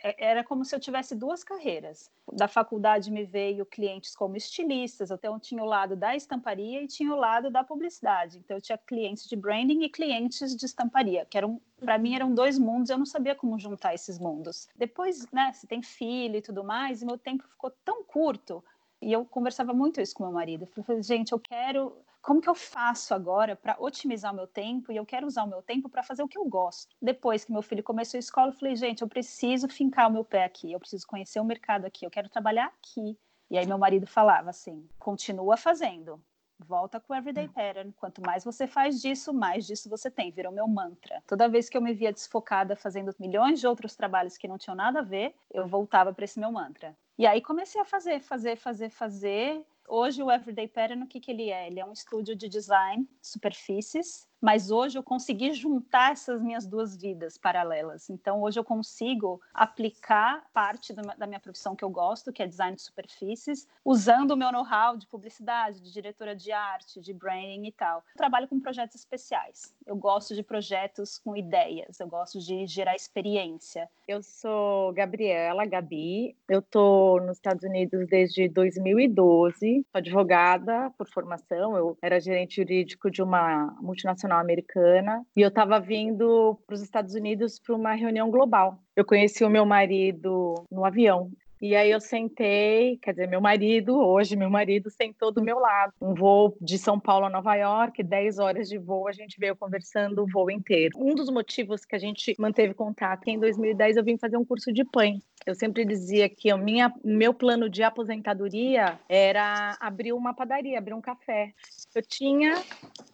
é, 0.04 0.16
era 0.32 0.44
como 0.44 0.66
se 0.66 0.76
eu 0.76 0.80
tivesse 0.80 1.16
duas 1.16 1.44
carreiras. 1.44 2.12
Da 2.32 2.48
faculdade 2.48 3.10
me 3.10 3.24
veio 3.24 3.66
clientes 3.66 4.16
como 4.16 4.36
estilistas, 4.36 5.10
então 5.10 5.34
eu 5.36 5.40
tinha 5.40 5.64
o 5.64 5.66
lado 5.66 5.96
da 5.96 6.16
estamparia 6.16 6.82
e 6.82 6.88
tinha 6.88 7.14
o 7.14 7.18
lado 7.18 7.50
da 7.50 7.64
publicidade. 7.64 8.38
Então 8.38 8.58
eu 8.58 8.62
tinha 8.62 8.78
clientes 8.78 9.28
de 9.28 9.36
branding 9.36 9.84
e 9.84 9.90
clientes 9.90 10.56
de 10.56 10.66
estamparia, 10.66 11.26
que 11.26 11.38
eram 11.38 11.62
para 11.80 11.98
mim 11.98 12.16
eram 12.16 12.34
dois 12.34 12.58
mundos, 12.60 12.90
eu 12.90 12.98
não 12.98 13.06
sabia 13.06 13.36
como 13.36 13.58
juntar 13.60 13.94
esses 13.94 14.20
mundos. 14.20 14.68
Depois, 14.76 15.30
né, 15.32 15.52
você 15.54 15.68
tem 15.68 15.82
filho 15.82 16.38
e 16.38 16.42
tudo 16.42 16.64
mais, 16.64 17.04
meu 17.04 17.18
tempo 17.18 17.48
ficou 17.48 17.72
tão 17.84 18.04
curto, 18.04 18.64
e 19.02 19.12
eu 19.12 19.26
conversava 19.26 19.74
muito 19.74 20.00
isso 20.00 20.16
com 20.16 20.24
meu 20.24 20.32
marido. 20.32 20.68
Eu 20.78 20.84
falei, 20.84 21.04
gente, 21.04 21.34
eu 21.34 21.40
quero 21.40 21.94
como 22.24 22.40
que 22.40 22.50
eu 22.50 22.56
faço 22.56 23.14
agora 23.14 23.54
para 23.54 23.76
otimizar 23.78 24.32
o 24.32 24.36
meu 24.36 24.48
tempo? 24.48 24.92
E 24.92 24.96
eu 24.96 25.06
quero 25.06 25.28
usar 25.28 25.44
o 25.44 25.48
meu 25.48 25.62
tempo 25.62 25.90
para 25.90 26.02
fazer 26.02 26.24
o 26.24 26.28
que 26.28 26.38
eu 26.38 26.46
gosto. 26.46 26.96
Depois 27.02 27.44
que 27.44 27.52
meu 27.52 27.62
filho 27.62 27.84
começou 27.84 28.18
a 28.18 28.20
escola, 28.20 28.48
eu 28.48 28.56
falei, 28.56 28.78
gente, 28.78 29.02
eu 29.02 29.10
preciso 29.10 29.68
fincar 29.68 30.10
o 30.10 30.14
meu 30.14 30.24
pé 30.24 30.46
aqui, 30.46 30.72
eu 30.72 30.80
preciso 30.80 31.06
conhecer 31.06 31.42
o 31.42 31.46
mercado 31.46 31.86
aqui, 31.86 32.06
eu 32.06 32.10
quero 32.10 32.30
trabalhar 32.30 32.68
aqui. 32.68 33.20
E 33.52 33.58
aí 33.58 33.68
meu 33.68 33.78
marido 33.78 34.08
falava 34.08 34.50
assim: 34.50 34.88
continua 34.98 35.58
fazendo, 35.58 36.24
volta 36.60 36.98
com 36.98 37.12
o 37.12 37.16
Everyday 37.16 37.46
hum. 37.46 37.52
Pattern. 37.52 37.92
Quanto 37.94 38.22
mais 38.22 38.44
você 38.44 38.66
faz 38.68 39.02
disso, 39.02 39.34
mais 39.34 39.68
disso 39.68 39.90
você 39.90 40.10
tem. 40.10 40.32
Virou 40.32 40.52
meu 40.52 40.68
mantra. 40.68 41.22
Toda 41.28 41.50
vez 41.50 41.70
que 41.70 41.78
eu 41.78 41.82
me 41.82 41.94
via 41.94 42.14
desfocada 42.14 42.76
fazendo 42.76 43.14
milhões 43.20 43.60
de 43.60 43.68
outros 43.68 43.96
trabalhos 43.96 44.38
que 44.38 44.48
não 44.48 44.58
tinham 44.58 44.76
nada 44.76 45.00
a 45.00 45.04
ver, 45.04 45.36
eu 45.52 45.68
voltava 45.68 46.14
para 46.14 46.26
esse 46.26 46.40
meu 46.40 46.52
mantra. 46.52 46.96
E 47.18 47.28
aí 47.28 47.42
comecei 47.42 47.80
a 47.80 47.86
fazer, 47.86 48.22
fazer, 48.22 48.56
fazer, 48.56 48.90
fazer. 48.90 49.64
Hoje 49.88 50.24
o 50.24 50.32
Everyday 50.32 50.68
Pattern, 50.68 51.04
o 51.04 51.08
que, 51.08 51.20
que 51.20 51.32
ele 51.32 51.50
é? 51.50 51.68
Ele 51.68 51.80
é 51.80 51.86
um 51.86 51.94
estúdio 51.94 52.36
de 52.36 52.48
design, 52.48 53.08
superfícies, 53.22 54.28
mas 54.44 54.70
hoje 54.70 54.98
eu 54.98 55.04
consegui 55.04 55.54
juntar 55.54 56.12
essas 56.12 56.42
minhas 56.42 56.68
duas 56.68 56.98
vidas 56.98 57.38
paralelas. 57.38 58.10
Então, 58.10 58.42
hoje 58.42 58.60
eu 58.60 58.64
consigo 58.64 59.42
aplicar 59.54 60.44
parte 60.54 60.92
da 60.92 61.26
minha 61.26 61.40
profissão 61.40 61.78
que 61.78 61.84
eu 61.84 61.90
gosto, 61.90 62.34
que 62.34 62.44
é 62.44 62.48
design 62.48 62.76
de 62.76 62.82
superfícies, 62.82 63.66
usando 63.86 64.32
o 64.32 64.36
meu 64.36 64.52
know-how 64.52 64.98
de 64.98 65.08
publicidade, 65.08 65.82
de 65.82 65.94
diretora 65.94 66.36
de 66.36 66.52
arte, 66.52 67.00
de 67.00 67.14
branding 67.14 67.68
e 67.68 67.72
tal. 67.72 68.00
Eu 68.00 68.18
trabalho 68.18 68.50
com 68.50 68.60
projetos 68.60 68.98
especiais. 68.98 69.74
Eu 69.86 69.96
gosto 69.96 70.36
de 70.36 70.44
projetos 70.44 71.18
com 71.18 71.38
ideias, 71.38 72.02
eu 72.02 72.08
gosto 72.08 72.38
de 72.38 72.68
gerar 72.68 72.96
experiência. 72.96 73.90
Eu 74.06 74.22
sou 74.22 74.92
Gabriela 74.92 75.66
Gabi, 75.66 76.36
eu 76.50 76.60
estou 76.60 77.22
nos 77.22 77.38
Estados 77.38 77.64
Unidos 77.64 78.10
desde 78.10 78.50
2012, 78.50 79.86
sou 79.90 80.00
advogada 80.00 80.92
por 80.98 81.08
formação, 81.08 81.78
eu 81.78 81.98
era 82.02 82.20
gerente 82.20 82.58
jurídico 82.58 83.10
de 83.10 83.24
uma 83.24 83.74
multinacional 83.80 84.33
americana 84.40 85.26
e 85.36 85.42
eu 85.42 85.50
estava 85.50 85.80
vindo 85.80 86.60
para 86.66 86.76
os 86.76 86.82
Estados 86.82 87.16
Unidos 87.16 87.60
para 87.60 87.76
uma 87.76 87.94
reunião 87.94 88.30
global. 88.30 88.78
Eu 88.96 89.06
conheci 89.06 89.44
o 89.44 89.50
meu 89.50 89.66
marido 89.66 90.54
no 90.72 90.86
avião. 90.86 91.32
E 91.64 91.78
aí 91.78 91.92
eu 91.92 92.02
sentei, 92.02 92.98
quer 92.98 93.12
dizer, 93.12 93.26
meu 93.26 93.40
marido, 93.40 93.98
hoje 93.98 94.36
meu 94.36 94.50
marido, 94.50 94.90
sentou 94.90 95.32
do 95.32 95.42
meu 95.42 95.60
lado. 95.60 95.94
Um 96.02 96.14
voo 96.14 96.58
de 96.60 96.78
São 96.78 97.00
Paulo 97.00 97.26
a 97.26 97.30
Nova 97.30 97.56
York, 97.56 98.04
10 98.04 98.38
horas 98.38 98.68
de 98.68 98.78
voo, 98.78 99.08
a 99.08 99.14
gente 99.14 99.40
veio 99.40 99.56
conversando 99.56 100.24
o 100.24 100.28
voo 100.28 100.52
inteiro. 100.52 100.92
Um 100.98 101.16
dos 101.16 101.30
motivos 101.30 101.86
que 101.86 101.96
a 101.96 101.98
gente 101.98 102.36
manteve 102.38 102.74
contato, 102.74 103.30
em 103.30 103.40
2010 103.40 103.96
eu 103.96 104.04
vim 104.04 104.18
fazer 104.18 104.36
um 104.36 104.44
curso 104.44 104.74
de 104.74 104.84
pães. 104.84 105.24
Eu 105.46 105.56
sempre 105.56 105.86
dizia 105.86 106.28
que 106.28 106.52
o 106.54 106.60
meu 107.02 107.34
plano 107.34 107.70
de 107.70 107.82
aposentadoria 107.82 109.00
era 109.08 109.78
abrir 109.80 110.12
uma 110.12 110.34
padaria, 110.34 110.78
abrir 110.78 110.94
um 110.94 111.02
café. 111.02 111.54
Eu 111.96 112.02
tinha 112.02 112.54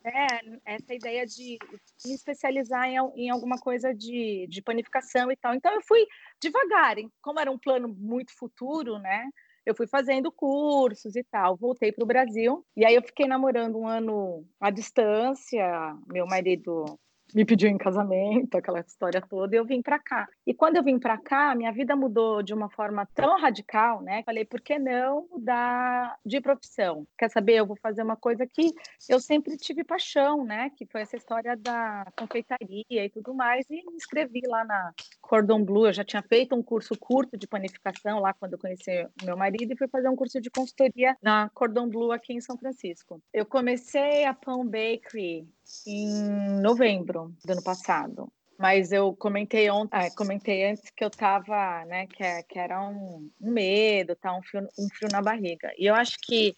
é, 0.03 0.73
essa 0.73 0.93
ideia 0.93 1.25
de 1.25 1.57
me 2.05 2.13
especializar 2.13 2.87
em, 2.87 2.97
em 3.15 3.29
alguma 3.29 3.57
coisa 3.57 3.93
de, 3.93 4.47
de 4.49 4.61
panificação 4.61 5.31
e 5.31 5.35
tal. 5.35 5.53
Então 5.53 5.73
eu 5.73 5.81
fui 5.81 6.05
devagar, 6.41 6.95
como 7.21 7.39
era 7.39 7.51
um 7.51 7.57
plano 7.57 7.87
muito 7.87 8.33
futuro, 8.37 8.97
né? 8.99 9.29
Eu 9.65 9.75
fui 9.75 9.85
fazendo 9.85 10.31
cursos 10.31 11.15
e 11.15 11.23
tal, 11.23 11.55
voltei 11.55 11.91
para 11.91 12.03
o 12.03 12.07
Brasil 12.07 12.65
e 12.75 12.85
aí 12.85 12.95
eu 12.95 13.03
fiquei 13.03 13.27
namorando 13.27 13.77
um 13.77 13.87
ano 13.87 14.47
à 14.59 14.69
distância. 14.69 15.95
Meu 16.07 16.25
marido 16.25 16.97
me 17.33 17.45
pediu 17.45 17.69
em 17.69 17.77
casamento, 17.77 18.55
aquela 18.55 18.79
história 18.79 19.21
toda, 19.21 19.55
e 19.55 19.59
eu 19.59 19.65
vim 19.65 19.81
para 19.81 19.99
cá. 19.99 20.27
E 20.45 20.53
quando 20.53 20.77
eu 20.77 20.83
vim 20.83 20.99
para 20.99 21.17
cá, 21.17 21.55
minha 21.55 21.71
vida 21.71 21.95
mudou 21.95 22.41
de 22.41 22.53
uma 22.53 22.69
forma 22.69 23.07
tão 23.13 23.39
radical, 23.39 24.01
né? 24.01 24.23
Falei, 24.23 24.45
por 24.45 24.61
que 24.61 24.77
não 24.79 25.27
mudar 25.31 26.17
de 26.25 26.41
profissão? 26.41 27.05
Quer 27.17 27.29
saber? 27.29 27.55
Eu 27.55 27.65
vou 27.65 27.77
fazer 27.81 28.03
uma 28.03 28.15
coisa 28.15 28.45
que 28.45 28.71
eu 29.07 29.19
sempre 29.19 29.57
tive 29.57 29.83
paixão, 29.83 30.43
né? 30.43 30.69
Que 30.75 30.85
foi 30.85 31.01
essa 31.01 31.15
história 31.15 31.55
da 31.55 32.05
confeitaria 32.17 32.85
e 32.89 33.09
tudo 33.09 33.33
mais, 33.33 33.65
e 33.69 33.75
me 33.75 33.95
inscrevi 33.95 34.41
lá 34.47 34.63
na 34.63 34.93
Cordon 35.21 35.63
Bleu. 35.63 35.87
Eu 35.87 35.93
já 35.93 36.03
tinha 36.03 36.21
feito 36.21 36.55
um 36.55 36.63
curso 36.63 36.97
curto 36.99 37.37
de 37.37 37.47
panificação 37.47 38.19
lá 38.19 38.33
quando 38.33 38.53
eu 38.53 38.59
conheci 38.59 39.07
meu 39.23 39.37
marido 39.37 39.71
e 39.71 39.77
fui 39.77 39.87
fazer 39.87 40.09
um 40.09 40.15
curso 40.15 40.39
de 40.41 40.49
consultoria 40.49 41.15
na 41.21 41.49
Cordon 41.49 41.89
Bleu 41.89 42.11
aqui 42.11 42.33
em 42.33 42.41
São 42.41 42.57
Francisco. 42.57 43.21
Eu 43.33 43.45
comecei 43.45 44.25
a 44.25 44.33
Pão 44.33 44.65
Bakery 44.65 45.47
em 45.85 46.61
novembro 46.61 47.33
do 47.45 47.51
ano 47.51 47.63
passado. 47.63 48.31
Mas 48.57 48.91
eu 48.91 49.15
comentei 49.15 49.69
ontem, 49.69 49.95
ah, 49.95 50.09
comentei 50.15 50.69
antes 50.69 50.89
que 50.89 51.03
eu 51.03 51.09
tava, 51.09 51.85
né, 51.85 52.07
que, 52.07 52.21
é, 52.21 52.43
que 52.43 52.59
era 52.59 52.81
um, 52.81 53.29
um 53.39 53.51
medo, 53.51 54.17
tá, 54.17 54.35
um 54.35 54.41
frio, 54.41 54.67
um 54.77 54.87
frio 54.89 55.09
na 55.09 55.21
barriga. 55.21 55.71
E 55.77 55.85
eu 55.85 55.95
acho 55.95 56.17
que 56.21 56.53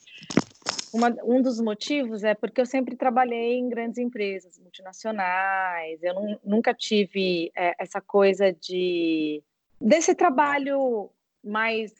uma, 0.91 1.15
um 1.23 1.41
dos 1.41 1.59
motivos 1.61 2.23
é 2.23 2.33
porque 2.33 2.59
eu 2.59 2.65
sempre 2.65 2.95
trabalhei 2.95 3.53
em 3.53 3.69
grandes 3.69 3.99
empresas 3.99 4.57
multinacionais, 4.57 6.01
eu 6.01 6.15
não, 6.15 6.39
nunca 6.43 6.73
tive 6.73 7.51
é, 7.55 7.75
essa 7.77 8.01
coisa 8.01 8.51
de 8.51 9.43
desse 9.79 10.13
trabalho 10.15 11.09
mais 11.43 11.91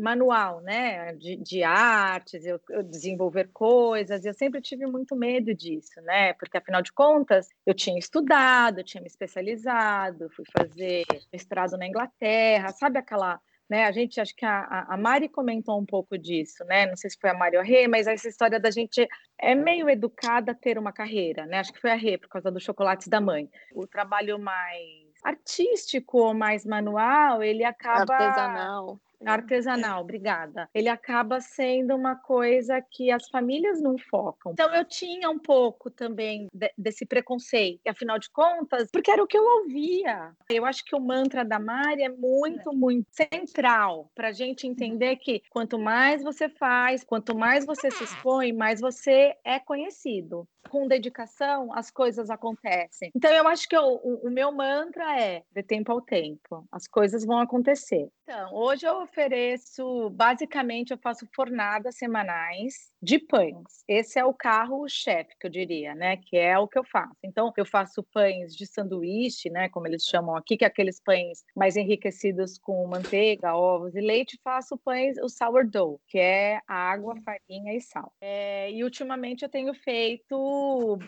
manual, 0.00 0.60
né, 0.60 1.14
de, 1.14 1.36
de 1.36 1.62
artes, 1.62 2.44
eu, 2.44 2.60
eu, 2.70 2.82
desenvolver 2.82 3.50
coisas, 3.52 4.24
eu 4.24 4.34
sempre 4.34 4.60
tive 4.60 4.86
muito 4.86 5.14
medo 5.14 5.54
disso, 5.54 6.00
né, 6.02 6.32
porque 6.34 6.56
afinal 6.56 6.82
de 6.82 6.92
contas 6.92 7.48
eu 7.66 7.74
tinha 7.74 7.98
estudado, 7.98 8.78
eu 8.78 8.84
tinha 8.84 9.00
me 9.00 9.06
especializado, 9.06 10.30
fui 10.30 10.44
fazer 10.56 11.04
mestrado 11.32 11.76
na 11.76 11.86
Inglaterra, 11.86 12.72
sabe 12.72 12.98
aquela, 12.98 13.40
né, 13.68 13.84
a 13.84 13.92
gente, 13.92 14.20
acho 14.20 14.34
que 14.34 14.44
a, 14.44 14.86
a 14.88 14.96
Mari 14.96 15.28
comentou 15.28 15.78
um 15.78 15.86
pouco 15.86 16.16
disso, 16.16 16.64
né, 16.64 16.86
não 16.86 16.96
sei 16.96 17.10
se 17.10 17.18
foi 17.20 17.30
a 17.30 17.34
Mari 17.34 17.56
ou 17.56 17.62
a 17.62 17.64
Rê, 17.64 17.86
mas 17.86 18.06
essa 18.06 18.28
história 18.28 18.58
da 18.58 18.70
gente 18.70 19.06
é 19.38 19.54
meio 19.54 19.88
educada 19.88 20.52
a 20.52 20.54
ter 20.54 20.78
uma 20.78 20.92
carreira, 20.92 21.46
né, 21.46 21.58
acho 21.58 21.72
que 21.72 21.80
foi 21.80 21.90
a 21.90 21.96
Rê, 21.96 22.16
por 22.16 22.28
causa 22.28 22.50
dos 22.50 22.62
chocolates 22.62 23.06
da 23.06 23.20
mãe, 23.20 23.48
o 23.74 23.86
trabalho 23.86 24.38
mais 24.38 25.10
artístico 25.22 26.18
ou 26.18 26.34
mais 26.34 26.64
manual, 26.64 27.42
ele 27.42 27.62
acaba... 27.62 28.14
Artesanal 28.14 28.98
Artesanal, 29.24 30.02
obrigada. 30.02 30.68
Ele 30.74 30.88
acaba 30.88 31.40
sendo 31.40 31.94
uma 31.94 32.16
coisa 32.16 32.80
que 32.80 33.10
as 33.10 33.28
famílias 33.28 33.80
não 33.80 33.96
focam. 33.98 34.52
Então 34.52 34.74
eu 34.74 34.84
tinha 34.84 35.28
um 35.28 35.38
pouco 35.38 35.90
também 35.90 36.48
de, 36.52 36.72
desse 36.76 37.04
preconceito, 37.04 37.80
afinal 37.86 38.18
de 38.18 38.30
contas, 38.30 38.88
porque 38.92 39.10
era 39.10 39.22
o 39.22 39.26
que 39.26 39.36
eu 39.36 39.44
ouvia. 39.44 40.32
Eu 40.48 40.64
acho 40.64 40.84
que 40.84 40.96
o 40.96 41.00
mantra 41.00 41.44
da 41.44 41.58
Mari 41.58 42.02
é 42.02 42.08
muito, 42.08 42.72
muito 42.72 43.06
central 43.10 44.10
para 44.14 44.28
a 44.28 44.32
gente 44.32 44.66
entender 44.66 45.16
que 45.16 45.42
quanto 45.50 45.78
mais 45.78 46.22
você 46.22 46.48
faz, 46.48 47.04
quanto 47.04 47.36
mais 47.36 47.66
você 47.66 47.90
se 47.90 48.04
expõe, 48.04 48.52
mais 48.52 48.80
você 48.80 49.34
é 49.44 49.58
conhecido. 49.58 50.48
Com 50.68 50.86
dedicação, 50.86 51.72
as 51.74 51.90
coisas 51.90 52.30
acontecem. 52.30 53.10
Então 53.14 53.30
eu 53.30 53.46
acho 53.48 53.68
que 53.68 53.76
eu, 53.76 53.82
o, 53.82 54.26
o 54.26 54.30
meu 54.30 54.52
mantra 54.52 55.20
é 55.20 55.42
de 55.52 55.62
tempo 55.62 55.92
ao 55.92 56.00
tempo. 56.00 56.66
As 56.70 56.86
coisas 56.86 57.24
vão 57.24 57.38
acontecer. 57.38 58.08
Então, 58.30 58.54
hoje 58.54 58.86
eu 58.86 59.02
ofereço, 59.02 60.08
basicamente, 60.10 60.92
eu 60.92 60.98
faço 60.98 61.26
fornadas 61.34 61.96
semanais 61.96 62.92
de 63.02 63.18
pães. 63.18 63.82
Esse 63.88 64.20
é 64.20 64.24
o 64.24 64.32
carro-chefe, 64.32 65.34
que 65.40 65.48
eu 65.48 65.50
diria, 65.50 65.96
né? 65.96 66.16
Que 66.16 66.36
é 66.36 66.56
o 66.56 66.68
que 66.68 66.78
eu 66.78 66.84
faço. 66.84 67.16
Então, 67.24 67.52
eu 67.56 67.66
faço 67.66 68.04
pães 68.14 68.54
de 68.54 68.66
sanduíche, 68.66 69.50
né? 69.50 69.68
Como 69.68 69.88
eles 69.88 70.04
chamam 70.04 70.36
aqui, 70.36 70.56
que 70.56 70.64
é 70.64 70.68
aqueles 70.68 71.00
pães 71.00 71.42
mais 71.56 71.76
enriquecidos 71.76 72.56
com 72.56 72.86
manteiga, 72.86 73.56
ovos 73.56 73.96
e 73.96 74.00
leite. 74.00 74.38
Faço 74.44 74.78
pães, 74.78 75.16
o 75.18 75.28
sourdough, 75.28 75.98
que 76.06 76.18
é 76.18 76.60
água, 76.68 77.16
farinha 77.24 77.74
e 77.74 77.80
sal. 77.80 78.12
É, 78.20 78.70
e 78.70 78.84
ultimamente 78.84 79.42
eu 79.42 79.48
tenho 79.48 79.74
feito 79.74 80.49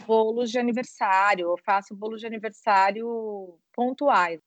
bolos 0.07 0.51
de 0.51 0.59
aniversário. 0.59 1.51
Eu 1.51 1.57
faço 1.65 1.95
bolos 1.95 2.21
de 2.21 2.27
aniversário 2.27 3.59
pontuais. 3.73 4.41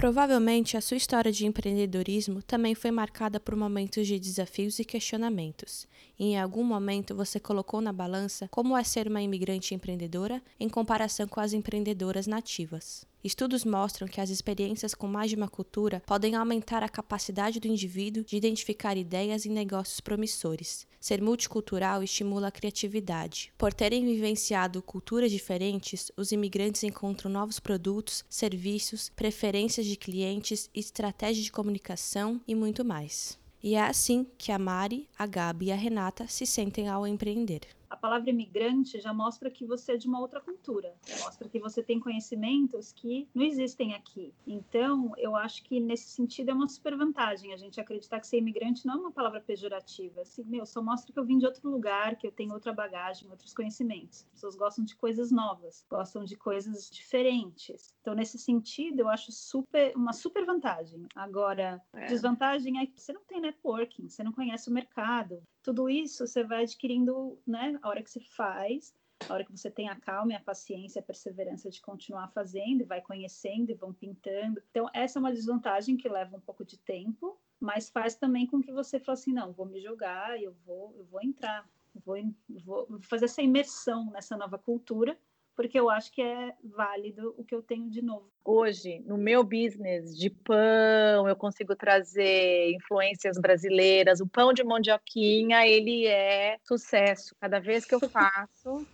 Provavelmente 0.00 0.78
a 0.78 0.80
sua 0.80 0.96
história 0.96 1.30
de 1.30 1.44
empreendedorismo 1.44 2.42
também 2.42 2.74
foi 2.74 2.90
marcada 2.90 3.38
por 3.38 3.54
momentos 3.54 4.06
de 4.06 4.18
desafios 4.18 4.78
e 4.78 4.84
questionamentos. 4.84 5.86
E 6.18 6.28
em 6.28 6.40
algum 6.40 6.64
momento 6.64 7.14
você 7.14 7.38
colocou 7.38 7.82
na 7.82 7.92
balança 7.92 8.48
como 8.48 8.74
é 8.76 8.82
ser 8.82 9.08
uma 9.08 9.20
imigrante 9.20 9.74
empreendedora 9.74 10.42
em 10.58 10.70
comparação 10.70 11.28
com 11.28 11.38
as 11.38 11.52
empreendedoras 11.52 12.26
nativas. 12.26 13.09
Estudos 13.22 13.66
mostram 13.66 14.08
que 14.08 14.18
as 14.18 14.30
experiências 14.30 14.94
com 14.94 15.06
mais 15.06 15.28
de 15.28 15.36
uma 15.36 15.48
cultura 15.48 16.02
podem 16.06 16.34
aumentar 16.34 16.82
a 16.82 16.88
capacidade 16.88 17.60
do 17.60 17.68
indivíduo 17.68 18.24
de 18.24 18.34
identificar 18.34 18.96
ideias 18.96 19.44
e 19.44 19.50
negócios 19.50 20.00
promissores. 20.00 20.86
Ser 20.98 21.20
multicultural 21.20 22.02
estimula 22.02 22.48
a 22.48 22.50
criatividade. 22.50 23.52
Por 23.58 23.74
terem 23.74 24.06
vivenciado 24.06 24.82
culturas 24.82 25.30
diferentes, 25.30 26.10
os 26.16 26.32
imigrantes 26.32 26.82
encontram 26.82 27.30
novos 27.30 27.60
produtos, 27.60 28.24
serviços, 28.28 29.10
preferências 29.14 29.84
de 29.84 29.96
clientes, 29.96 30.70
estratégias 30.74 31.44
de 31.44 31.52
comunicação 31.52 32.40
e 32.48 32.54
muito 32.54 32.82
mais. 32.82 33.38
E 33.62 33.74
é 33.74 33.82
assim 33.82 34.26
que 34.38 34.50
a 34.50 34.58
Mari, 34.58 35.06
a 35.18 35.26
Gabi 35.26 35.66
e 35.66 35.72
a 35.72 35.76
Renata 35.76 36.26
se 36.26 36.46
sentem 36.46 36.88
ao 36.88 37.06
empreender 37.06 37.60
a 37.90 37.96
palavra 37.96 38.30
imigrante 38.30 39.00
já 39.00 39.12
mostra 39.12 39.50
que 39.50 39.66
você 39.66 39.92
é 39.92 39.96
de 39.96 40.06
uma 40.06 40.20
outra 40.20 40.40
cultura, 40.40 40.94
mostra 41.24 41.48
que 41.48 41.58
você 41.58 41.82
tem 41.82 41.98
conhecimentos 41.98 42.92
que 42.92 43.28
não 43.34 43.44
existem 43.44 43.94
aqui. 43.94 44.32
Então, 44.46 45.12
eu 45.18 45.34
acho 45.34 45.64
que 45.64 45.80
nesse 45.80 46.08
sentido 46.10 46.50
é 46.50 46.54
uma 46.54 46.68
super 46.68 46.96
vantagem 46.96 47.52
a 47.52 47.56
gente 47.56 47.80
acreditar 47.80 48.20
que 48.20 48.28
ser 48.28 48.38
imigrante 48.38 48.86
não 48.86 48.94
é 48.94 48.98
uma 48.98 49.12
palavra 49.12 49.40
pejorativa. 49.40 50.22
Assim, 50.22 50.44
meu, 50.44 50.64
só 50.64 50.80
mostra 50.80 51.12
que 51.12 51.18
eu 51.18 51.24
vim 51.24 51.38
de 51.38 51.46
outro 51.46 51.68
lugar, 51.68 52.16
que 52.16 52.26
eu 52.26 52.32
tenho 52.32 52.52
outra 52.52 52.72
bagagem, 52.72 53.28
outros 53.28 53.52
conhecimentos. 53.52 54.20
As 54.20 54.34
pessoas 54.34 54.56
gostam 54.56 54.84
de 54.84 54.94
coisas 54.94 55.32
novas, 55.32 55.84
gostam 55.90 56.24
de 56.24 56.36
coisas 56.36 56.88
diferentes. 56.88 57.92
Então, 58.00 58.14
nesse 58.14 58.38
sentido, 58.38 59.00
eu 59.00 59.08
acho 59.08 59.32
super 59.32 59.92
uma 59.96 60.12
super 60.12 60.46
vantagem. 60.46 61.06
Agora, 61.14 61.82
é. 61.92 62.06
desvantagem 62.06 62.78
é 62.78 62.86
que 62.86 63.00
você 63.00 63.12
não 63.12 63.24
tem 63.24 63.40
networking, 63.40 64.08
você 64.08 64.22
não 64.22 64.32
conhece 64.32 64.70
o 64.70 64.72
mercado, 64.72 65.42
tudo 65.62 65.88
isso 65.88 66.26
você 66.26 66.42
vai 66.44 66.62
adquirindo, 66.62 67.38
né, 67.46 67.78
a 67.82 67.88
hora 67.88 68.02
que 68.02 68.10
você 68.10 68.20
faz, 68.20 68.94
a 69.28 69.34
hora 69.34 69.44
que 69.44 69.52
você 69.52 69.70
tem 69.70 69.88
a 69.88 69.96
calma 69.96 70.32
e 70.32 70.36
a 70.36 70.40
paciência, 70.40 71.00
a 71.00 71.04
perseverança 71.04 71.70
de 71.70 71.80
continuar 71.80 72.28
fazendo, 72.28 72.80
e 72.80 72.84
vai 72.84 73.00
conhecendo 73.00 73.70
e 73.70 73.74
vão 73.74 73.92
pintando. 73.92 74.62
Então, 74.70 74.88
essa 74.94 75.18
é 75.18 75.20
uma 75.20 75.32
desvantagem 75.32 75.96
que 75.96 76.08
leva 76.08 76.36
um 76.36 76.40
pouco 76.40 76.64
de 76.64 76.78
tempo, 76.78 77.38
mas 77.58 77.90
faz 77.90 78.14
também 78.14 78.46
com 78.46 78.62
que 78.62 78.72
você 78.72 78.98
fale 78.98 79.18
assim, 79.18 79.32
não, 79.32 79.52
vou 79.52 79.66
me 79.66 79.80
jogar, 79.80 80.40
eu 80.42 80.54
vou, 80.64 80.94
eu 80.96 81.04
vou 81.04 81.22
entrar, 81.22 81.68
vou, 81.94 82.16
vou 82.64 83.00
fazer 83.02 83.26
essa 83.26 83.42
imersão 83.42 84.10
nessa 84.10 84.36
nova 84.36 84.58
cultura 84.58 85.18
porque 85.56 85.78
eu 85.78 85.90
acho 85.90 86.12
que 86.12 86.22
é 86.22 86.54
válido 86.62 87.34
o 87.36 87.44
que 87.44 87.54
eu 87.54 87.62
tenho 87.62 87.90
de 87.90 88.02
novo. 88.02 88.30
Hoje, 88.44 89.00
no 89.06 89.18
meu 89.18 89.44
business 89.44 90.16
de 90.16 90.30
pão, 90.30 91.28
eu 91.28 91.36
consigo 91.36 91.76
trazer 91.76 92.72
influências 92.72 93.38
brasileiras. 93.38 94.20
O 94.20 94.26
pão 94.26 94.52
de 94.52 94.64
mandioquinha, 94.64 95.66
ele 95.66 96.06
é 96.06 96.56
sucesso. 96.64 97.34
Cada 97.40 97.60
vez 97.60 97.84
que 97.84 97.94
eu 97.94 98.00
faço, 98.08 98.86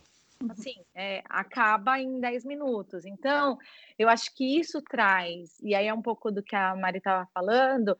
assim, 0.49 0.75
é, 0.93 1.23
acaba 1.29 1.99
em 1.99 2.19
10 2.19 2.45
minutos. 2.45 3.05
Então, 3.05 3.57
eu 3.97 4.09
acho 4.09 4.33
que 4.35 4.59
isso 4.59 4.81
traz, 4.81 5.59
e 5.61 5.73
aí 5.73 5.87
é 5.87 5.93
um 5.93 6.01
pouco 6.01 6.31
do 6.31 6.43
que 6.43 6.55
a 6.55 6.75
Mari 6.75 6.99
estava 6.99 7.27
falando, 7.33 7.97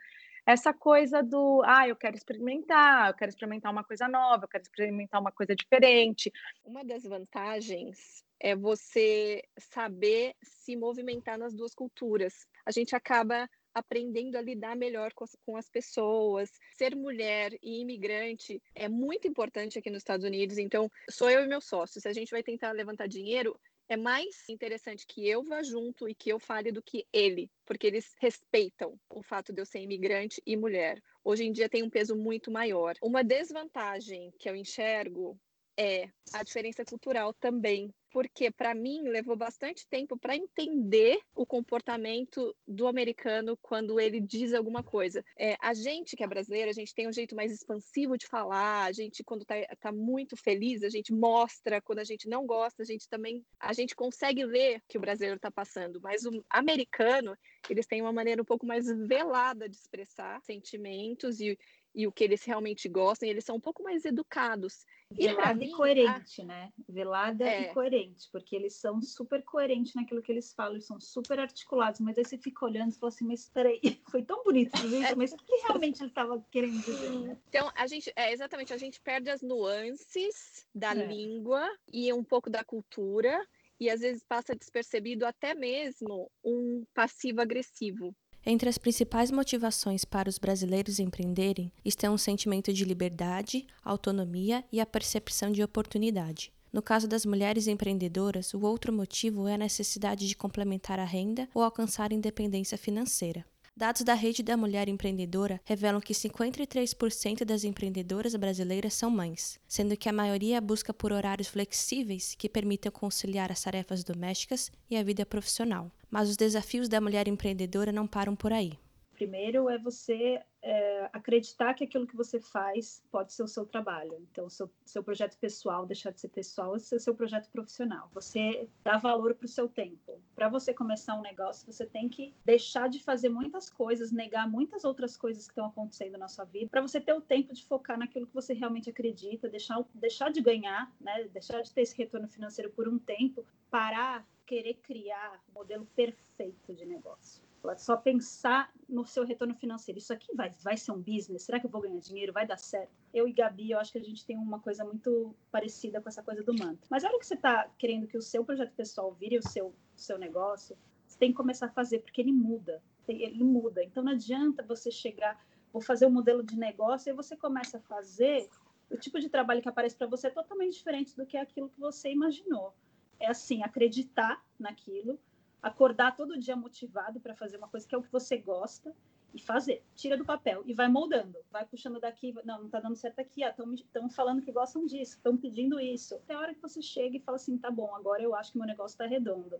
essa 0.48 0.74
coisa 0.74 1.22
do, 1.22 1.62
ah, 1.66 1.86
eu 1.86 1.96
quero 1.98 2.16
experimentar, 2.16 3.10
eu 3.10 3.13
quero 3.13 3.30
experimentar 3.30 3.70
uma 3.70 3.84
coisa 3.84 4.08
nova, 4.08 4.46
eu 4.46 4.48
quero 4.48 4.63
experimentar 4.63 5.20
uma 5.20 5.32
coisa 5.32 5.54
diferente. 5.54 6.32
Uma 6.63 6.86
das 6.86 7.04
vantagens 7.04 8.24
é 8.39 8.56
você 8.56 9.44
saber 9.60 10.34
se 10.42 10.77
movimentar 10.77 11.38
nas 11.38 11.54
duas 11.54 11.75
culturas. 11.75 12.48
A 12.66 12.72
gente 12.72 12.96
acaba 12.96 13.50
aprendendo 13.74 14.38
a 14.38 14.42
lidar 14.42 14.77
melhor 14.77 15.12
com 15.13 15.25
as, 15.25 15.38
com 15.46 15.58
as, 15.58 15.70
pessoas. 15.70 16.50
Ser 16.77 16.96
mulher 16.96 17.51
e 17.62 17.82
imigrante 17.82 18.62
é 18.74 18.88
muito 18.88 19.27
importante 19.27 19.77
aqui 19.77 19.89
nos 19.89 20.00
Estados 20.00 20.25
Unidos. 20.25 20.58
Então, 20.58 20.89
sou 21.10 21.30
eu 21.30 21.44
e 21.44 21.48
meu 21.48 21.60
sócio. 21.60 22.00
Se 22.00 22.08
a 22.08 22.13
gente 22.13 22.32
vai 22.32 22.42
tentar 22.42 22.72
levantar 22.72 23.08
dinheiro, 23.08 23.60
é 23.89 23.96
mais 23.96 24.48
interessante 24.50 25.06
que 25.08 25.27
eu 25.27 25.44
vá 25.44 25.63
junto 25.63 26.10
e 26.10 26.15
que 26.15 26.29
eu 26.29 26.39
fale 26.39 26.72
do 26.72 26.82
que 26.82 27.08
ele, 27.12 27.50
porque 27.65 27.88
eles 27.88 28.13
respeitam 28.20 29.00
o 29.10 29.24
fato 29.24 29.53
de 29.53 29.62
eu 29.62 29.65
ser 29.65 29.79
imigrante 29.79 30.41
e 30.46 30.58
mulher. 30.58 31.01
Hoje 31.24 31.46
em 31.46 31.51
dia 31.51 31.70
tem 31.70 31.84
um 31.84 31.89
peso 31.89 32.15
muito 32.15 32.51
maior. 32.51 32.96
Uma 33.01 33.24
desvantagem 33.24 34.32
que 34.38 34.50
eu 34.50 34.56
enxergo 34.56 35.39
é 35.77 36.10
a 36.34 36.43
diferença 36.43 36.84
cultural 36.84 37.34
também, 37.34 37.93
porque 38.12 38.50
para 38.50 38.74
mim 38.74 39.03
levou 39.03 39.36
bastante 39.36 39.88
tempo 39.88 40.17
para 40.17 40.36
entender 40.36 41.19
o 41.36 41.46
comportamento 41.46 42.55
do 42.67 42.88
americano 42.88 43.57
quando 43.62 44.00
ele 44.00 44.19
diz 44.19 44.53
alguma 44.53 44.84
coisa. 44.84 45.24
É, 45.38 45.55
a 45.62 45.74
gente 45.74 46.15
que 46.15 46.24
é 46.24 46.27
brasileira, 46.27 46.72
a 46.72 46.74
gente 46.74 46.93
tem 46.93 47.07
um 47.07 47.13
jeito 47.13 47.36
mais 47.36 47.51
expansivo 47.51 48.17
de 48.17 48.27
falar, 48.27 48.86
a 48.86 48.91
gente 48.91 49.24
quando 49.24 49.43
está 49.43 49.55
tá 49.79 49.91
muito 49.91 50.36
feliz, 50.36 50.84
a 50.84 50.89
gente 50.89 51.13
mostra, 51.13 51.81
quando 51.81 52.00
a 52.00 52.03
gente 52.03 52.27
não 52.27 52.46
gosta, 52.46 52.81
a 52.81 52.86
gente 52.86 53.07
também, 53.07 53.46
a 53.60 53.72
gente 53.72 53.96
consegue 53.96 54.43
ler 54.46 54.81
que 54.88 54.98
o 54.98 55.01
brasileiro 55.01 55.38
está 55.38 55.51
passando, 55.51 56.01
mas 56.01 56.25
o 56.25 56.43
americano, 56.50 57.38
eles 57.69 57.86
têm 57.86 58.01
uma 58.01 58.13
maneira 58.13 58.41
um 58.41 58.46
pouco 58.46 58.65
mais 58.65 58.88
velada 59.07 59.69
de 59.69 59.75
expressar 59.75 60.41
sentimentos 60.41 61.39
e, 61.39 61.57
e 61.98 62.06
o 62.06 62.12
que 62.12 62.24
eles 62.24 62.44
realmente 62.44 62.88
gostam, 62.88 63.28
e 63.28 63.32
eles 63.32 63.43
são 63.43 63.56
um 63.56 63.60
pouco 63.60 63.82
mais 63.82 64.06
educados. 64.06 64.86
Velada 65.10 65.65
e, 65.65 65.67
e 65.67 65.71
coerente, 65.71 66.43
a... 66.43 66.45
né? 66.45 66.74
Velada 66.88 67.43
é. 67.43 67.63
e 67.63 67.74
coerente, 67.74 68.30
porque 68.32 68.56
eles 68.56 68.76
são 68.76 69.02
super 69.02 69.41
coerentes 69.41 69.95
naquilo 69.95 70.21
que 70.21 70.32
eles 70.32 70.54
falam, 70.54 70.74
eles 70.74 70.86
são 70.86 71.00
super 71.00 71.39
articulados, 71.39 72.00
mas 72.00 72.15
aí 72.15 72.24
você 72.24 72.38
fica 72.38 72.65
olhando 72.65 72.91
e 72.91 72.95
fala 73.00 73.12
assim, 73.12 73.26
mas 73.26 73.50
peraí, 73.50 73.82
foi 74.12 74.21
tão 74.21 74.43
bonito 74.43 74.78
isso, 74.86 75.17
mas 75.17 75.34
o 75.34 75.38
que 75.38 75.56
realmente 75.63 76.00
ele 76.02 76.10
estava 76.10 76.39
querendo 76.52 76.80
dizer? 76.80 77.10
Né? 77.10 77.38
Então, 77.50 77.71
a 77.74 77.88
gente, 77.88 78.13
é 78.15 78.32
exatamente, 78.32 78.71
a 78.71 78.78
gente 78.78 79.02
perde 79.02 79.32
as 79.32 79.41
nuances 79.41 80.67
da 80.76 80.91
é. 80.91 81.04
língua 81.04 81.67
e 81.91 82.13
um 82.13 82.24
pouco 82.24 82.48
da 82.48 82.63
cultura, 82.63 83.43
e 83.80 83.89
às 83.89 84.02
vezes 84.02 84.24
passa 84.24 84.56
despercebido 84.56 85.26
até 85.26 85.56
mesmo 85.56 86.30
um 86.43 86.86
passivo 86.93 87.41
agressivo. 87.41 88.15
Entre 88.49 88.69
as 88.69 88.77
principais 88.77 89.29
motivações 89.29 90.05
para 90.05 90.29
os 90.29 90.38
brasileiros 90.38 90.99
empreenderem 90.99 91.69
estão 91.83 92.13
o 92.13 92.17
sentimento 92.17 92.71
de 92.71 92.86
liberdade, 92.86 93.67
autonomia 93.83 94.63
e 94.71 94.79
a 94.79 94.86
percepção 94.86 95.51
de 95.51 95.62
oportunidade. 95.62 96.53
No 96.71 96.81
caso 96.81 97.10
das 97.10 97.25
mulheres 97.25 97.67
empreendedoras, 97.67 98.53
o 98.53 98.62
outro 98.62 98.93
motivo 98.93 99.49
é 99.49 99.55
a 99.55 99.57
necessidade 99.57 100.25
de 100.29 100.33
complementar 100.33 100.97
a 100.97 101.03
renda 101.03 101.49
ou 101.53 101.62
alcançar 101.62 102.13
independência 102.13 102.77
financeira. 102.77 103.43
Dados 103.78 104.02
da 104.02 104.16
Rede 104.16 104.42
da 104.42 104.58
Mulher 104.58 104.90
Empreendedora 104.90 105.62
revelam 105.63 106.02
que 106.02 106.12
53% 106.12 107.46
das 107.46 107.63
empreendedoras 107.63 108.36
brasileiras 108.36 108.96
são 108.96 109.12
mães, 109.12 109.60
sendo 109.68 109.96
que 109.96 110.10
a 110.10 110.12
maioria 110.12 110.60
busca 110.60 110.92
por 110.92 111.13
horários 111.13 111.48
flexíveis 111.48 112.34
que 112.34 112.50
permitam 112.50 112.92
conciliar 112.92 113.52
as 113.52 113.62
tarefas 113.62 114.04
domésticas 114.04 114.72
e 114.90 114.98
a 114.98 115.04
vida 115.04 115.28
profissional. 115.28 115.92
Mas 116.10 116.28
os 116.28 116.36
desafios 116.36 116.90
da 116.90 117.00
mulher 117.00 117.28
empreendedora 117.28 117.92
não 117.92 118.08
param 118.08 118.36
por 118.36 118.52
aí. 118.52 118.80
Primeiro 119.13 119.70
é 119.70 119.78
você 119.78 120.42
é, 120.67 121.10
acreditar 121.13 121.73
que 121.73 121.86
aquilo 121.86 122.06
que 122.06 122.15
você 122.15 122.41
faz 122.41 123.01
pode 123.10 123.32
ser 123.32 123.41
o 123.41 123.47
seu 123.47 123.65
trabalho. 123.65 124.17
Então, 124.30 124.49
seu, 124.49 124.69
seu 124.84 125.01
projeto 125.01 125.38
pessoal 125.38 125.86
deixar 125.86 126.12
de 126.12 126.19
ser 126.19 126.27
pessoal 126.27 126.75
e 126.75 126.80
ser 126.82 126.99
seu 126.99 127.15
projeto 127.15 127.49
profissional. 127.49 128.12
Você 128.13 128.67
dá 128.84 128.97
valor 128.97 129.34
para 129.34 129.45
o 129.45 129.47
seu 129.47 129.69
tempo. 129.69 130.19
Para 130.36 130.49
você 130.49 130.73
começar 130.73 131.17
um 131.17 131.21
negócio, 131.21 131.71
você 131.71 131.86
tem 131.86 132.10
que 132.10 132.36
deixar 132.43 132.89
de 132.89 133.01
fazer 133.01 133.30
muitas 133.30 133.69
coisas, 133.69 134.12
negar 134.12 134.49
muitas 134.49 134.84
outras 134.84 135.15
coisas 135.15 135.45
que 135.45 135.51
estão 135.51 135.67
acontecendo 135.67 136.17
na 136.17 136.27
sua 136.27 136.43
vida, 136.43 136.69
para 136.69 136.82
você 136.82 136.99
ter 136.99 137.13
o 137.13 137.21
tempo 137.21 137.53
de 137.53 137.63
focar 137.63 137.97
naquilo 137.97 138.27
que 138.27 138.36
você 138.36 138.53
realmente 138.53 138.89
acredita, 138.89 139.47
deixar, 139.47 139.82
deixar 139.93 140.32
de 140.32 140.41
ganhar, 140.41 140.91
né? 140.99 141.23
deixar 141.32 141.62
de 141.62 141.71
ter 141.71 141.84
esse 141.84 141.95
retorno 141.95 142.27
financeiro 142.27 142.69
por 142.71 142.89
um 142.89 142.99
tempo, 142.99 143.45
parar, 143.71 144.27
querer 144.45 144.73
criar 144.75 145.41
o 145.49 145.60
modelo 145.60 145.86
perfeito 145.95 146.73
de 146.73 146.86
negócio 146.86 147.47
só 147.75 147.97
pensar 147.97 148.71
no 148.88 149.06
seu 149.06 149.26
retorno 149.26 149.54
financeiro. 149.54 149.97
Isso 149.97 150.13
aqui 150.13 150.34
vai, 150.34 150.50
vai 150.63 150.78
ser 150.78 150.91
um 150.91 151.02
business? 151.02 151.43
Será 151.43 151.60
que 151.60 151.65
eu 151.65 151.69
vou 151.69 151.82
ganhar 151.82 152.00
dinheiro? 152.00 152.32
Vai 152.32 152.47
dar 152.47 152.58
certo? 152.58 152.91
Eu 153.13 153.28
e 153.28 153.34
Gabi, 153.34 153.71
eu 153.71 153.80
acho 153.80 153.91
que 153.91 153.97
a 153.97 154.04
gente 154.04 154.26
tem 154.26 154.38
uma 154.38 154.60
coisa 154.60 154.86
muito 154.86 155.36
parecida 155.52 156.02
com 156.02 156.08
essa 156.08 156.23
coisa 156.23 156.43
do 156.43 156.54
manto. 156.54 156.88
Mas 156.89 157.04
a 157.04 157.10
hora 157.10 157.19
que 157.19 157.26
você 157.26 157.34
está 157.34 157.69
querendo 157.78 158.08
que 158.08 158.17
o 158.17 158.21
seu 158.21 158.45
projeto 158.45 158.73
pessoal 158.73 159.13
vire 159.13 159.38
o 159.38 159.43
seu, 159.43 159.73
seu 159.95 160.17
negócio, 160.17 160.78
você 161.06 161.17
tem 161.17 161.32
que 161.32 161.38
começar 161.38 161.67
a 161.67 161.71
fazer, 161.71 162.00
porque 162.00 162.21
ele 162.21 162.32
muda. 162.32 162.82
Ele 163.08 163.43
muda. 163.43 163.84
Então 163.84 164.04
não 164.04 164.12
adianta 164.12 164.63
você 164.63 164.91
chegar, 164.91 165.41
vou 165.71 165.82
fazer 165.82 166.06
um 166.06 166.12
modelo 166.12 166.43
de 166.43 166.58
negócio, 166.58 167.10
e 167.10 167.13
você 167.13 167.36
começa 167.36 167.78
a 167.78 167.82
fazer, 167.82 168.50
o 168.89 168.97
tipo 168.97 169.19
de 169.19 169.30
trabalho 169.30 169.62
que 169.62 169.69
aparece 169.69 169.95
para 169.95 170.08
você 170.08 170.28
é 170.28 170.30
totalmente 170.30 170.73
diferente 170.73 171.15
do 171.15 171.26
que 171.26 171.38
aquilo 171.38 171.69
que 171.69 171.80
você 171.80 172.12
imaginou. 172.12 172.73
É 173.19 173.28
assim, 173.28 173.63
acreditar 173.63 174.45
naquilo, 174.60 175.19
acordar 175.62 176.15
todo 176.15 176.38
dia 176.38 176.56
motivado 176.56 177.20
para 177.20 177.36
fazer 177.36 177.58
uma 177.58 177.67
coisa 177.67 177.88
que 177.88 177.96
é 177.96 177.98
o 177.98 178.04
que 178.04 178.12
você 178.12 178.38
gosta 178.38 178.96
e 179.34 179.39
fazer. 179.39 179.84
Tira 179.96 180.17
do 180.17 180.26
papel 180.26 180.63
e 180.65 180.74
vai 180.74 180.88
moldando. 180.88 181.38
Vai 181.52 181.65
puxando 181.65 182.00
daqui, 182.00 182.34
não, 182.43 182.60
não 182.60 182.65
está 182.65 182.80
dando 182.80 182.96
certo 182.96 183.20
aqui, 183.20 183.41
estão 183.43 184.10
falando 184.10 184.41
que 184.41 184.52
gostam 184.52 184.86
disso, 184.86 185.17
estão 185.17 185.38
pedindo 185.38 185.80
isso. 185.80 186.15
Até 186.15 186.34
a 186.34 186.39
hora 186.39 186.54
que 186.54 186.62
você 186.62 186.82
chega 186.82 187.17
e 187.17 187.22
fala 187.22 187.36
assim, 187.36 187.58
tá 187.58 187.70
bom, 187.70 187.93
agora 187.96 188.22
eu 188.22 188.36
acho 188.36 188.52
que 188.52 188.58
meu 188.58 188.67
negócio 188.67 188.96
está 188.96 189.06
redondo. 189.06 189.60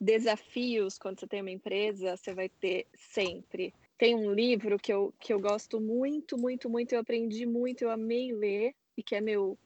Desafios 0.00 0.98
quando 0.98 1.20
você 1.20 1.26
tem 1.26 1.40
uma 1.40 1.50
empresa, 1.50 2.16
você 2.16 2.34
vai 2.34 2.48
ter 2.48 2.86
sempre. 2.94 3.72
Tem 3.96 4.14
um 4.14 4.30
livro 4.32 4.78
que 4.78 4.92
eu, 4.92 5.14
que 5.18 5.32
eu 5.32 5.40
gosto 5.40 5.80
muito, 5.80 6.36
muito, 6.36 6.68
muito, 6.68 6.92
eu 6.92 7.00
aprendi 7.00 7.46
muito, 7.46 7.82
eu 7.82 7.90
amei 7.90 8.30
ler, 8.30 8.74
e 8.94 9.02
que 9.02 9.14
é 9.14 9.22
meu, 9.22 9.58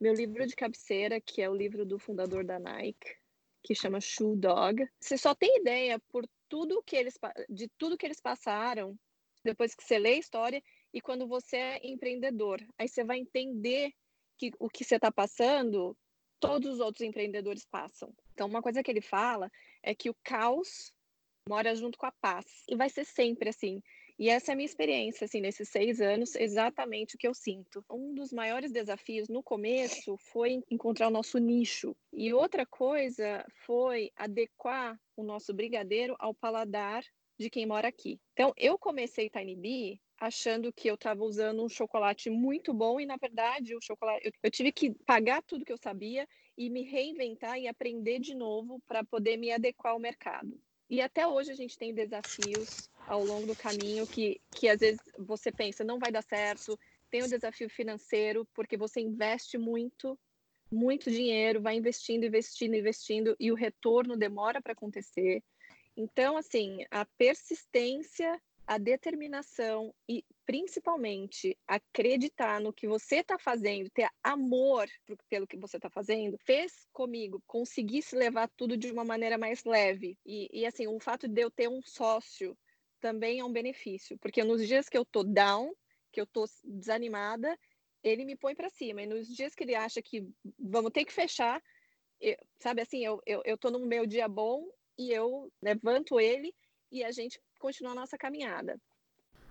meu 0.00 0.12
livro 0.12 0.44
de 0.44 0.56
cabeceira, 0.56 1.20
que 1.20 1.40
é 1.40 1.48
o 1.48 1.54
livro 1.54 1.86
do 1.86 1.96
fundador 1.96 2.44
da 2.44 2.58
Nike, 2.58 3.16
que 3.66 3.74
chama 3.74 4.00
Shoe 4.00 4.36
Dog. 4.36 4.88
Você 5.00 5.18
só 5.18 5.34
tem 5.34 5.58
ideia 5.58 5.98
por 6.08 6.24
tudo 6.48 6.82
que 6.84 6.94
eles 6.94 7.18
de 7.48 7.68
tudo 7.76 7.98
que 7.98 8.06
eles 8.06 8.20
passaram 8.20 8.96
depois 9.42 9.74
que 9.74 9.82
você 9.82 9.98
lê 9.98 10.10
a 10.10 10.18
história 10.18 10.62
e 10.94 11.00
quando 11.00 11.26
você 11.26 11.56
é 11.56 11.80
empreendedor. 11.82 12.64
Aí 12.78 12.86
você 12.86 13.02
vai 13.02 13.18
entender 13.18 13.92
que 14.38 14.52
o 14.60 14.68
que 14.70 14.84
você 14.84 14.96
está 14.96 15.10
passando, 15.10 15.96
todos 16.38 16.74
os 16.74 16.80
outros 16.80 17.02
empreendedores 17.02 17.64
passam. 17.64 18.14
Então, 18.32 18.46
uma 18.46 18.62
coisa 18.62 18.84
que 18.84 18.90
ele 18.90 19.00
fala 19.00 19.50
é 19.82 19.94
que 19.94 20.10
o 20.10 20.16
caos 20.22 20.92
mora 21.48 21.74
junto 21.74 21.98
com 21.98 22.06
a 22.06 22.12
paz. 22.12 22.46
E 22.68 22.76
vai 22.76 22.88
ser 22.88 23.04
sempre 23.04 23.48
assim. 23.48 23.82
E 24.18 24.30
essa 24.30 24.50
é 24.50 24.54
a 24.54 24.56
minha 24.56 24.66
experiência, 24.66 25.26
assim, 25.26 25.40
nesses 25.40 25.68
seis 25.68 26.00
anos, 26.00 26.34
exatamente 26.34 27.16
o 27.16 27.18
que 27.18 27.28
eu 27.28 27.34
sinto. 27.34 27.84
Um 27.90 28.14
dos 28.14 28.32
maiores 28.32 28.72
desafios 28.72 29.28
no 29.28 29.42
começo 29.42 30.16
foi 30.16 30.62
encontrar 30.70 31.08
o 31.08 31.10
nosso 31.10 31.36
nicho. 31.38 31.94
E 32.18 32.32
outra 32.32 32.64
coisa 32.64 33.44
foi 33.66 34.10
adequar 34.16 34.98
o 35.14 35.22
nosso 35.22 35.52
brigadeiro 35.52 36.16
ao 36.18 36.32
paladar 36.32 37.04
de 37.38 37.50
quem 37.50 37.66
mora 37.66 37.88
aqui. 37.88 38.18
Então, 38.32 38.54
eu 38.56 38.78
comecei 38.78 39.28
Tiny 39.28 39.54
Bee 39.54 40.00
achando 40.18 40.72
que 40.72 40.88
eu 40.88 40.94
estava 40.94 41.22
usando 41.22 41.62
um 41.62 41.68
chocolate 41.68 42.30
muito 42.30 42.72
bom 42.72 42.98
e 42.98 43.04
na 43.04 43.18
verdade 43.18 43.76
o 43.76 43.82
chocolate 43.82 44.24
eu, 44.24 44.32
eu, 44.44 44.50
tive 44.50 44.72
que 44.72 44.94
pagar 45.04 45.42
tudo 45.42 45.62
que 45.62 45.72
eu 45.72 45.76
sabia 45.76 46.26
e 46.56 46.70
me 46.70 46.84
reinventar 46.84 47.58
e 47.58 47.68
aprender 47.68 48.18
de 48.18 48.34
novo 48.34 48.80
para 48.86 49.04
poder 49.04 49.36
me 49.36 49.52
adequar 49.52 49.92
ao 49.92 49.98
mercado. 49.98 50.58
E 50.88 51.02
até 51.02 51.26
hoje 51.28 51.50
a 51.50 51.54
gente 51.54 51.76
tem 51.76 51.92
desafios 51.92 52.88
ao 53.06 53.22
longo 53.22 53.46
do 53.46 53.54
caminho 53.54 54.06
que, 54.06 54.40
que 54.54 54.70
às 54.70 54.80
vezes 54.80 55.02
você 55.18 55.52
pensa, 55.52 55.84
não 55.84 55.98
vai 55.98 56.10
dar 56.10 56.22
certo, 56.22 56.78
tem 57.10 57.22
o 57.22 57.26
um 57.26 57.28
desafio 57.28 57.68
financeiro, 57.68 58.46
porque 58.54 58.78
você 58.78 59.00
investe 59.00 59.58
muito, 59.58 60.18
muito 60.70 61.10
dinheiro, 61.10 61.60
vai 61.60 61.76
investindo, 61.76 62.24
investindo, 62.24 62.74
investindo, 62.74 63.36
e 63.38 63.52
o 63.52 63.54
retorno 63.54 64.16
demora 64.16 64.60
para 64.60 64.72
acontecer. 64.72 65.42
Então, 65.96 66.36
assim, 66.36 66.84
a 66.90 67.04
persistência, 67.16 68.40
a 68.66 68.78
determinação 68.78 69.94
e 70.08 70.24
principalmente 70.44 71.56
acreditar 71.66 72.60
no 72.60 72.72
que 72.72 72.86
você 72.86 73.16
está 73.16 73.38
fazendo, 73.38 73.88
ter 73.90 74.08
amor 74.22 74.88
pelo 75.28 75.46
que 75.46 75.56
você 75.56 75.76
está 75.76 75.88
fazendo, 75.88 76.36
fez 76.44 76.86
comigo 76.92 77.42
conseguir 77.46 78.02
se 78.02 78.16
levar 78.16 78.48
tudo 78.56 78.76
de 78.76 78.90
uma 78.90 79.04
maneira 79.04 79.38
mais 79.38 79.64
leve. 79.64 80.18
E, 80.26 80.48
e, 80.52 80.66
assim, 80.66 80.86
o 80.86 81.00
fato 81.00 81.28
de 81.28 81.40
eu 81.40 81.50
ter 81.50 81.68
um 81.68 81.80
sócio 81.82 82.56
também 83.00 83.40
é 83.40 83.44
um 83.44 83.52
benefício, 83.52 84.18
porque 84.18 84.42
nos 84.42 84.66
dias 84.66 84.88
que 84.88 84.98
eu 84.98 85.04
tô 85.04 85.22
down, 85.22 85.72
que 86.10 86.20
eu 86.20 86.26
tô 86.26 86.44
desanimada, 86.64 87.56
ele 88.06 88.24
me 88.24 88.36
põe 88.36 88.54
para 88.54 88.70
cima. 88.70 89.02
E 89.02 89.06
nos 89.06 89.26
dias 89.26 89.54
que 89.54 89.64
ele 89.64 89.74
acha 89.74 90.00
que 90.00 90.26
vamos 90.58 90.92
ter 90.92 91.04
que 91.04 91.12
fechar, 91.12 91.60
eu, 92.20 92.36
sabe 92.58 92.80
assim, 92.80 93.04
eu, 93.04 93.20
eu, 93.26 93.42
eu 93.44 93.58
tô 93.58 93.70
no 93.70 93.80
meu 93.80 94.06
dia 94.06 94.28
bom 94.28 94.64
e 94.96 95.10
eu 95.10 95.50
levanto 95.60 96.20
ele 96.20 96.54
e 96.90 97.02
a 97.02 97.10
gente 97.10 97.40
continua 97.58 97.92
a 97.92 97.96
nossa 97.96 98.16
caminhada. 98.16 98.80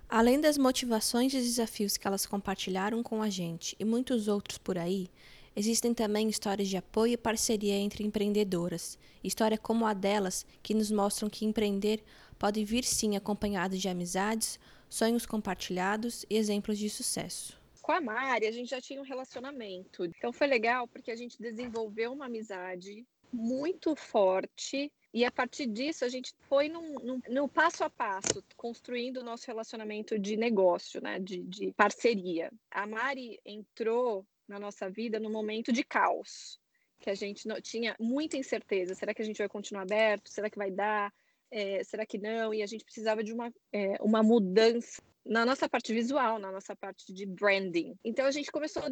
Além 0.07 0.39
das 0.39 0.57
motivações 0.57 1.33
e 1.33 1.37
desafios 1.37 1.97
que 1.97 2.07
elas 2.07 2.25
compartilharam 2.25 3.03
com 3.03 3.21
a 3.21 3.29
gente 3.29 3.75
e 3.77 3.83
muitos 3.83 4.27
outros 4.27 4.57
por 4.57 4.77
aí, 4.77 5.09
existem 5.55 5.93
também 5.93 6.29
histórias 6.29 6.69
de 6.69 6.77
apoio 6.77 7.13
e 7.13 7.17
parceria 7.17 7.75
entre 7.75 8.05
empreendedoras, 8.05 8.97
histórias 9.23 9.59
como 9.59 9.85
a 9.85 9.93
delas 9.93 10.45
que 10.63 10.73
nos 10.73 10.91
mostram 10.91 11.29
que 11.29 11.43
empreender 11.43 12.03
pode 12.37 12.63
vir 12.63 12.83
sim 12.83 13.17
acompanhado 13.17 13.77
de 13.77 13.89
amizades, 13.89 14.59
sonhos 14.89 15.25
compartilhados 15.25 16.25
e 16.29 16.37
exemplos 16.37 16.77
de 16.77 16.89
sucesso. 16.89 17.64
Com 17.85 17.91
a 17.91 18.01
Mari, 18.01 18.47
a 18.47 18.51
gente 18.51 18.71
já 18.71 18.81
tinha 18.81 18.99
um 18.99 19.03
relacionamento, 19.03 20.05
então 20.05 20.33
foi 20.33 20.47
legal 20.47 20.87
porque 20.87 21.11
a 21.11 21.15
gente 21.15 21.39
desenvolveu 21.39 22.13
uma 22.13 22.25
amizade 22.25 23.05
muito 23.31 23.95
forte 23.95 24.91
e 25.13 25.23
a 25.23 25.29
partir 25.31 25.67
disso, 25.67 26.03
a 26.03 26.09
gente 26.09 26.33
foi 26.49 26.67
num, 26.67 27.21
no 27.29 27.47
passo 27.47 27.83
a 27.83 27.89
passo, 27.89 28.43
construindo 28.57 29.17
o 29.17 29.23
nosso 29.23 29.45
relacionamento 29.45 30.17
de 30.17 30.35
negócio, 30.35 30.99
né? 30.99 31.19
De, 31.19 31.43
de 31.43 31.73
parceria. 31.73 32.51
A 32.71 32.87
Mari 32.87 33.39
entrou 33.45 34.25
na 34.47 34.57
nossa 34.57 34.89
vida 34.89 35.19
no 35.19 35.29
momento 35.29 35.71
de 35.71 35.83
caos, 35.83 36.59
que 36.99 37.11
a 37.11 37.13
gente 37.13 37.47
não, 37.47 37.61
tinha 37.61 37.95
muita 37.99 38.35
incerteza. 38.35 38.95
Será 38.95 39.13
que 39.13 39.21
a 39.21 39.25
gente 39.25 39.37
vai 39.37 39.47
continuar 39.47 39.83
aberto? 39.83 40.31
Será 40.31 40.49
que 40.49 40.57
vai 40.57 40.71
dar? 40.71 41.13
É, 41.51 41.83
será 41.83 42.03
que 42.03 42.17
não? 42.17 42.51
E 42.51 42.63
a 42.63 42.65
gente 42.65 42.83
precisava 42.83 43.23
de 43.23 43.31
uma, 43.31 43.53
é, 43.71 43.95
uma 44.01 44.23
mudança 44.23 45.03
na 45.25 45.45
nossa 45.45 45.67
parte 45.67 45.91
visual, 45.93 46.37
na 46.37 46.51
nossa 46.51 46.75
parte 46.75 47.11
de 47.11 47.25
branding. 47.25 47.97
Então 48.03 48.25
a 48.25 48.31
gente 48.31 48.51
começou 48.51 48.83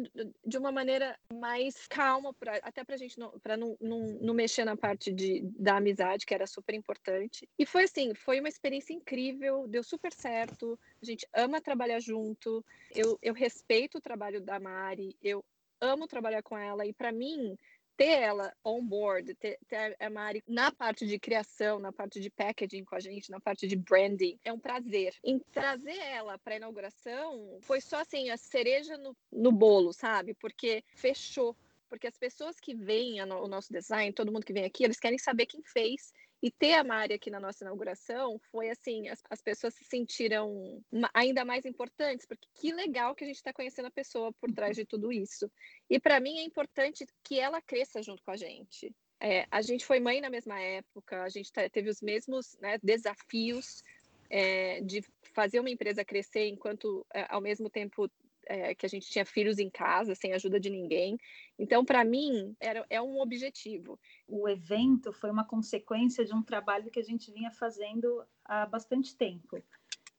de 0.44 0.58
uma 0.58 0.72
maneira 0.72 1.16
mais 1.32 1.86
calma, 1.86 2.34
pra, 2.34 2.56
até 2.62 2.82
para 2.82 2.96
a 2.96 2.98
gente 2.98 3.18
não, 3.18 3.30
pra 3.38 3.56
não, 3.56 3.76
não, 3.80 4.00
não, 4.20 4.34
mexer 4.34 4.64
na 4.64 4.76
parte 4.76 5.12
de, 5.12 5.42
da 5.56 5.76
amizade, 5.76 6.26
que 6.26 6.34
era 6.34 6.46
super 6.46 6.74
importante. 6.74 7.48
E 7.58 7.64
foi 7.64 7.84
assim, 7.84 8.14
foi 8.14 8.40
uma 8.40 8.48
experiência 8.48 8.92
incrível, 8.92 9.68
deu 9.68 9.84
super 9.84 10.12
certo. 10.12 10.78
A 11.00 11.04
gente 11.06 11.26
ama 11.32 11.60
trabalhar 11.60 12.00
junto. 12.00 12.64
Eu, 12.94 13.16
eu 13.22 13.32
respeito 13.32 13.98
o 13.98 14.00
trabalho 14.00 14.40
da 14.40 14.58
Mari, 14.58 15.16
eu 15.22 15.44
amo 15.80 16.08
trabalhar 16.08 16.42
com 16.42 16.56
ela 16.56 16.86
e 16.86 16.92
para 16.92 17.12
mim 17.12 17.58
ter 17.96 18.20
ela 18.20 18.52
on 18.64 18.84
board, 18.84 19.34
ter, 19.34 19.58
ter 19.68 19.96
a 19.98 20.10
Mari 20.10 20.42
na 20.46 20.70
parte 20.72 21.06
de 21.06 21.18
criação, 21.18 21.78
na 21.78 21.92
parte 21.92 22.20
de 22.20 22.30
packaging 22.30 22.84
com 22.84 22.94
a 22.94 23.00
gente, 23.00 23.30
na 23.30 23.40
parte 23.40 23.66
de 23.66 23.76
branding, 23.76 24.38
é 24.44 24.52
um 24.52 24.58
prazer. 24.58 25.14
Em 25.22 25.38
trazer 25.38 25.98
ela 25.98 26.38
para 26.38 26.54
a 26.54 26.56
inauguração 26.56 27.58
foi 27.60 27.80
só 27.80 28.00
assim 28.00 28.30
a 28.30 28.36
cereja 28.36 28.96
no, 28.98 29.16
no 29.32 29.52
bolo, 29.52 29.92
sabe? 29.92 30.34
Porque 30.34 30.84
fechou. 30.94 31.56
Porque 31.88 32.06
as 32.08 32.18
pessoas 32.18 32.58
que 32.58 32.74
veem 32.74 33.22
o 33.22 33.46
nosso 33.46 33.72
design, 33.72 34.12
todo 34.12 34.32
mundo 34.32 34.44
que 34.44 34.52
vem 34.52 34.64
aqui, 34.64 34.82
eles 34.82 34.98
querem 34.98 35.18
saber 35.18 35.46
quem 35.46 35.62
fez 35.62 36.12
e 36.44 36.50
ter 36.50 36.74
a 36.74 36.84
Mari 36.84 37.14
aqui 37.14 37.30
na 37.30 37.40
nossa 37.40 37.64
inauguração 37.64 38.38
foi 38.52 38.68
assim, 38.68 39.08
as, 39.08 39.18
as 39.30 39.40
pessoas 39.40 39.72
se 39.72 39.82
sentiram 39.82 40.78
ainda 41.14 41.42
mais 41.42 41.64
importantes, 41.64 42.26
porque 42.26 42.46
que 42.54 42.70
legal 42.70 43.14
que 43.14 43.24
a 43.24 43.26
gente 43.26 43.36
está 43.36 43.50
conhecendo 43.50 43.86
a 43.86 43.90
pessoa 43.90 44.30
por 44.34 44.52
trás 44.52 44.76
de 44.76 44.84
tudo 44.84 45.10
isso. 45.10 45.50
E 45.88 45.98
para 45.98 46.20
mim 46.20 46.36
é 46.36 46.42
importante 46.42 47.06
que 47.22 47.40
ela 47.40 47.62
cresça 47.62 48.02
junto 48.02 48.22
com 48.22 48.30
a 48.30 48.36
gente. 48.36 48.94
É, 49.18 49.46
a 49.50 49.62
gente 49.62 49.86
foi 49.86 49.98
mãe 50.00 50.20
na 50.20 50.28
mesma 50.28 50.60
época, 50.60 51.22
a 51.22 51.30
gente 51.30 51.50
tá, 51.50 51.66
teve 51.70 51.88
os 51.88 52.02
mesmos 52.02 52.58
né, 52.60 52.78
desafios 52.82 53.82
é, 54.28 54.82
de 54.82 55.02
fazer 55.32 55.60
uma 55.60 55.70
empresa 55.70 56.04
crescer 56.04 56.48
enquanto, 56.48 57.06
é, 57.14 57.26
ao 57.30 57.40
mesmo 57.40 57.70
tempo, 57.70 58.06
é, 58.46 58.74
que 58.74 58.86
a 58.86 58.88
gente 58.88 59.10
tinha 59.10 59.24
filhos 59.24 59.58
em 59.58 59.70
casa, 59.70 60.14
sem 60.14 60.32
ajuda 60.32 60.58
de 60.60 60.70
ninguém. 60.70 61.16
Então, 61.58 61.84
para 61.84 62.04
mim, 62.04 62.54
era, 62.60 62.84
é 62.90 63.00
um 63.00 63.20
objetivo. 63.20 63.98
O 64.26 64.48
evento 64.48 65.12
foi 65.12 65.30
uma 65.30 65.46
consequência 65.46 66.24
de 66.24 66.34
um 66.34 66.42
trabalho 66.42 66.90
que 66.90 67.00
a 67.00 67.04
gente 67.04 67.32
vinha 67.32 67.50
fazendo 67.50 68.24
há 68.44 68.66
bastante 68.66 69.16
tempo. 69.16 69.62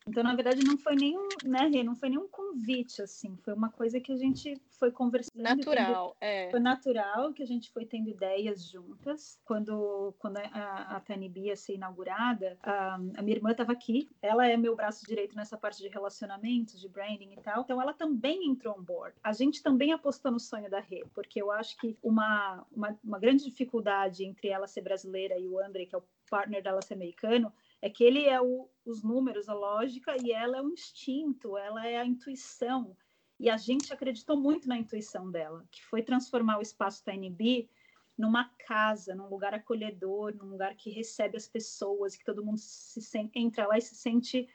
Então, 0.08 0.24
na 0.24 0.36
verdade, 0.36 0.64
não 0.64 0.78
foi 0.78 0.96
nenhum, 0.96 1.28
né, 1.44 1.68
Rê? 1.68 1.84
Não 1.84 1.96
foi 1.96 2.10
nenhum 2.10 2.28
convite, 2.28 3.02
assim. 3.02 3.36
Foi 3.38 3.56
uma 3.56 3.72
coisa 3.72 4.00
que 4.00 4.12
a 4.12 4.16
gente 4.16 4.56
foi 4.80 4.92
conversando. 4.92 5.42
Natural, 5.42 6.16
tendo, 6.20 6.30
é. 6.30 6.52
Foi 6.52 6.60
natural 6.60 7.34
que 7.34 7.42
a 7.42 7.46
gente 7.46 7.72
foi 7.72 7.88
tendo 7.88 8.10
ideias 8.10 8.70
juntas. 8.70 9.42
Quando, 9.44 10.14
quando 10.20 10.38
a, 10.38 10.96
a 10.96 11.00
Tanibia 11.00 11.48
ia 11.48 11.56
ser 11.56 11.74
inaugurada, 11.74 12.56
a, 12.62 12.96
a 12.96 13.22
minha 13.24 13.36
irmã 13.36 13.50
estava 13.50 13.72
aqui. 13.72 14.08
Ela 14.22 14.48
é 14.48 14.56
meu 14.56 14.76
braço 14.76 15.04
direito 15.08 15.36
nessa 15.36 15.58
parte 15.58 15.82
de 15.82 15.90
relacionamentos, 15.90 16.80
de 16.80 16.88
branding 16.88 17.34
e 17.34 17.42
tal. 17.42 17.64
Então, 17.64 17.82
ela 17.82 17.94
também 17.94 18.48
entrou 18.48 18.78
on 18.78 18.84
board. 18.84 19.16
A 19.24 19.34
gente 19.34 19.64
também 19.64 19.92
apostou 19.92 20.32
no 20.32 20.40
sonho 20.40 20.70
da 20.70 20.80
Rê, 20.80 21.04
porque 21.16 21.42
eu 21.42 21.50
acho 21.52 21.76
que 21.78 21.98
uma, 22.04 22.64
uma, 22.72 22.96
uma 23.04 23.18
grande 23.18 23.44
dificuldade 23.44 24.24
entre 24.24 24.50
ela 24.50 24.68
ser 24.68 24.82
brasileira 24.82 25.36
e 25.40 25.48
o 25.48 25.60
André, 25.60 25.88
que 25.88 25.96
é 25.96 25.98
o 25.98 26.04
partner 26.30 26.62
dela 26.62 26.82
ser 26.82 26.94
americano, 26.94 27.52
é 27.82 27.90
que 27.90 28.04
ele 28.04 28.26
é 28.26 28.42
o, 28.42 28.70
os 28.86 29.04
números, 29.04 29.50
a 29.50 29.54
lógica, 29.54 30.16
e 30.22 30.32
ela 30.32 30.58
é 30.58 30.62
o 30.62 30.70
instinto, 30.70 31.58
ela 31.58 31.86
é 31.86 31.98
a 31.98 32.06
intuição. 32.06 32.96
E 33.40 33.50
a 33.50 33.58
gente 33.58 33.94
acreditou 33.94 34.38
muito 34.38 34.68
na 34.68 34.78
intuição 34.78 35.30
dela, 35.30 35.66
que 35.72 35.84
foi 35.84 36.02
transformar 36.02 36.58
o 36.58 36.62
espaço 36.62 37.06
da 37.06 37.14
NB 37.14 37.70
numa 38.18 38.46
casa, 38.66 39.14
num 39.14 39.28
lugar 39.28 39.54
acolhedor, 39.54 40.34
num 40.36 40.52
lugar 40.52 40.76
que 40.76 40.90
recebe 40.90 41.36
as 41.36 41.48
pessoas, 41.48 42.16
que 42.16 42.24
todo 42.24 42.46
mundo 42.46 42.58
se 42.58 43.32
entra 43.36 43.68
lá 43.68 43.78
e 43.78 43.82
se 43.82 43.96
sente 43.96 44.48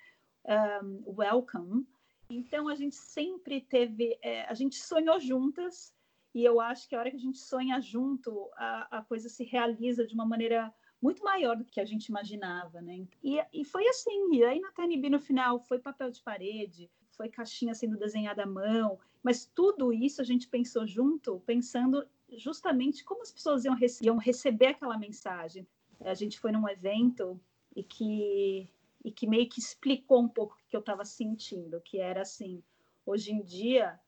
um, 0.83 1.15
welcome. 1.19 1.87
Então 2.29 2.69
a 2.69 2.75
gente 2.75 2.95
sempre 2.95 3.61
teve, 3.61 4.19
é, 4.23 4.45
a 4.45 4.55
gente 4.55 4.77
sonhou 4.77 5.21
juntas 5.21 5.95
e 6.35 6.45
eu 6.45 6.61
acho 6.61 6.89
que 6.89 6.95
a 6.95 7.01
hora 7.01 7.11
que 7.11 7.17
a 7.17 7.21
gente 7.21 7.39
sonha 7.39 7.81
junto, 7.81 8.51
a, 8.57 8.99
a 8.99 9.05
coisa 9.05 9.29
se 9.29 9.45
realiza 9.45 10.07
de 10.07 10.15
uma 10.15 10.25
maneira 10.25 10.73
muito 11.01 11.23
maior 11.23 11.57
do 11.57 11.65
que 11.65 11.81
a 11.81 11.85
gente 11.85 12.07
imaginava, 12.07 12.81
né? 12.81 13.07
E, 13.23 13.39
e 13.53 13.65
foi 13.65 13.87
assim, 13.89 14.35
e 14.35 14.45
aí 14.45 14.61
na 14.61 14.71
TNB 14.71 15.11
no 15.11 15.21
final 15.21 15.59
foi 15.59 15.79
papel 15.79 16.11
de 16.11 16.23
parede, 16.23 16.91
foi 17.11 17.29
caixinha 17.29 17.75
sendo 17.75 17.97
desenhada 17.97 18.43
à 18.43 18.47
mão, 18.47 18.99
mas 19.23 19.47
tudo 19.47 19.93
isso 19.93 20.21
a 20.21 20.25
gente 20.25 20.49
pensou 20.49 20.87
junto, 20.87 21.41
pensando 21.47 22.07
justamente 22.37 23.05
como 23.05 23.23
as 23.23 23.33
pessoas 23.33 23.65
iam, 23.65 23.75
rece 23.75 24.05
iam 24.05 24.17
receber 24.17 24.67
aquela 24.67 24.99
mensagem. 24.99 25.67
A 26.01 26.15
gente 26.15 26.39
foi 26.39 26.53
num 26.53 26.69
evento 26.69 27.41
e 27.75 27.83
que, 27.83 28.69
e 29.05 29.11
que 29.11 29.27
meio 29.27 29.49
que 29.49 29.61
explicou 29.61 30.23
um 30.23 30.29
pouco 30.29 30.55
o 30.55 30.69
que 30.69 30.77
eu 30.77 30.81
estava 30.81 31.05
sentindo, 31.05 31.81
que 31.81 31.99
era 31.99 32.23
assim, 32.23 32.63
hoje 33.05 33.33
em 33.33 33.43
dia 33.43 33.99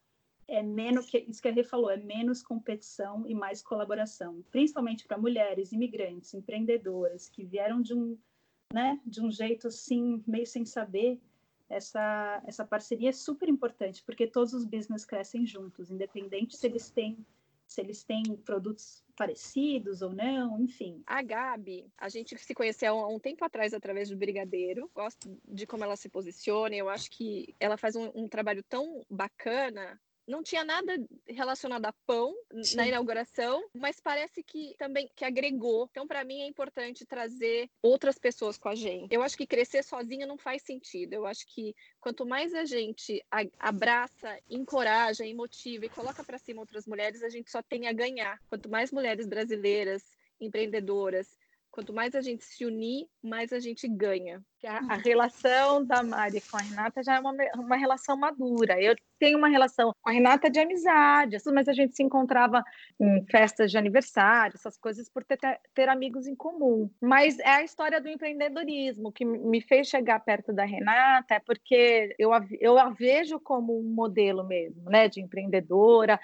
é 0.49 0.63
menos 0.63 1.07
que 1.07 1.19
isso 1.19 1.41
que 1.41 1.49
a 1.49 1.53
Rê 1.53 1.65
falou, 1.65 1.91
é 1.91 1.97
menos 1.97 2.43
competição 2.43 3.25
e 3.27 3.35
mais 3.35 3.63
colaboração, 3.63 4.43
principalmente 4.51 5.07
para 5.07 5.19
mulheres 5.19 5.73
imigrantes, 5.73 6.35
empreendedoras 6.35 7.29
que 7.29 7.45
vieram 7.45 7.81
de 7.81 7.95
um, 7.95 8.19
né, 8.73 9.01
de 9.07 9.21
um 9.21 9.31
jeito 9.31 9.69
assim 9.69 10.23
meio 10.27 10.47
sem 10.47 10.65
saber. 10.65 11.21
Essa 11.69 12.43
essa 12.47 12.67
parceria 12.67 13.09
é 13.09 13.13
super 13.13 13.49
importante 13.49 14.03
porque 14.05 14.27
todos 14.27 14.53
os 14.53 14.65
business 14.65 15.05
crescem 15.05 15.47
juntos, 15.47 15.91
independente 15.91 16.57
se 16.57 16.67
eles 16.67 16.91
têm 16.91 17.25
se 17.67 17.81
eles 17.81 18.05
têm 18.05 18.23
produtos 18.45 19.03
parecidos 19.17 20.03
ou 20.03 20.13
não, 20.13 20.61
enfim. 20.61 21.03
A 21.07 21.23
Gabi, 21.23 21.91
a 21.97 22.09
gente 22.11 22.37
se 22.37 22.55
conheceu 22.55 22.99
há 22.99 23.09
um 23.09 23.19
tempo 23.19 23.45
atrás 23.45 23.73
através 23.73 24.11
do 24.11 24.17
Brigadeiro. 24.17 24.91
Gosto 24.95 25.41
de 25.49 25.67
como 25.67 25.83
ela 25.83 25.97
se 25.97 26.11
posiciona. 26.11 26.75
Eu 26.75 26.91
acho 26.91 27.11
que 27.11 27.55
ela 27.59 27.79
faz 27.79 27.97
um, 27.97 28.11
um 28.15 28.29
trabalho 28.29 28.63
tão 28.65 29.03
bacana 29.09 29.99
não 30.27 30.43
tinha 30.43 30.65
nada 30.65 30.93
relacionado 31.27 31.87
a 31.87 31.93
pão 32.07 32.35
Sim. 32.63 32.77
na 32.77 32.87
inauguração, 32.87 33.63
mas 33.75 34.01
parece 34.01 34.43
que 34.43 34.75
também 34.79 35.11
que 35.15 35.25
agregou. 35.25 35.89
Então, 35.91 36.07
para 36.07 36.25
mim 36.25 36.43
é 36.43 36.47
importante 36.47 37.05
trazer 37.05 37.69
outras 37.83 38.19
pessoas 38.19 38.57
com 38.57 38.69
a 38.69 38.75
gente. 38.75 39.13
Eu 39.13 39.23
acho 39.23 39.37
que 39.37 39.47
crescer 39.47 39.83
sozinha 39.83 40.27
não 40.27 40.39
faz 40.39 40.63
sentido. 40.63 41.15
Eu 41.15 41.27
acho 41.27 41.47
que 41.47 41.75
quanto 42.01 42.25
mais 42.25 42.55
a 42.55 42.65
gente 42.65 43.25
abraça, 43.59 44.39
encoraja, 44.49 45.25
motiva 45.35 45.87
e 45.87 45.91
coloca 45.91 46.23
para 46.23 46.39
cima 46.39 46.61
outras 46.61 46.87
mulheres, 46.87 47.23
a 47.23 47.29
gente 47.29 47.51
só 47.51 47.63
tem 47.63 47.89
a 47.89 47.93
ganhar. 47.93 48.41
Quanto 48.49 48.69
mais 48.69 48.93
mulheres 48.93 49.27
brasileiras 49.27 50.03
empreendedoras 50.41 51.39
Quanto 51.73 51.91
mais 51.91 52.15
a 52.15 52.21
gente 52.21 52.45
se 52.45 52.67
unir, 52.67 53.09
mais 53.23 53.51
a 53.51 53.59
gente 53.59 53.89
ganha. 53.89 54.45
A, 54.63 54.93
a 54.93 54.97
relação 54.97 55.83
da 55.83 56.03
Mari 56.03 56.43
com 56.43 56.59
a 56.59 56.61
Renata 56.61 57.03
já 57.03 57.17
é 57.17 57.19
uma, 57.21 57.35
uma 57.57 57.77
relação 57.77 58.15
madura. 58.15 58.79
Eu 58.79 58.95
tenho 59.19 59.39
uma 59.39 59.49
relação 59.49 59.91
com 60.03 60.11
a 60.11 60.13
Renata 60.13 60.51
de 60.51 60.61
amizade, 60.61 61.39
mas 61.53 61.69
a 61.69 61.73
gente 61.73 61.97
se 61.97 62.03
encontrava 62.03 62.63
em 63.01 63.25
festas 63.25 63.71
de 63.71 63.79
aniversário, 63.79 64.55
essas 64.55 64.77
coisas, 64.77 65.09
por 65.09 65.25
ter, 65.25 65.39
ter 65.73 65.89
amigos 65.89 66.27
em 66.27 66.37
comum. 66.37 66.91
Mas 67.01 67.39
é 67.39 67.49
a 67.49 67.65
história 67.65 68.03
do 68.03 68.09
empreendedorismo 68.09 69.11
que 69.11 69.25
me 69.25 69.63
fez 69.63 69.89
chegar 69.89 70.21
perto 70.21 70.53
da 70.53 70.67
Renata, 70.67 71.37
é 71.37 71.41
porque 71.41 72.15
eu, 72.19 72.31
eu 72.61 72.79
a 72.79 72.91
vejo 72.91 73.41
como 73.41 73.81
um 73.81 73.95
modelo 73.95 74.45
mesmo, 74.45 74.91
né, 74.91 75.09
de 75.09 75.23
empreendedora, 75.23 76.21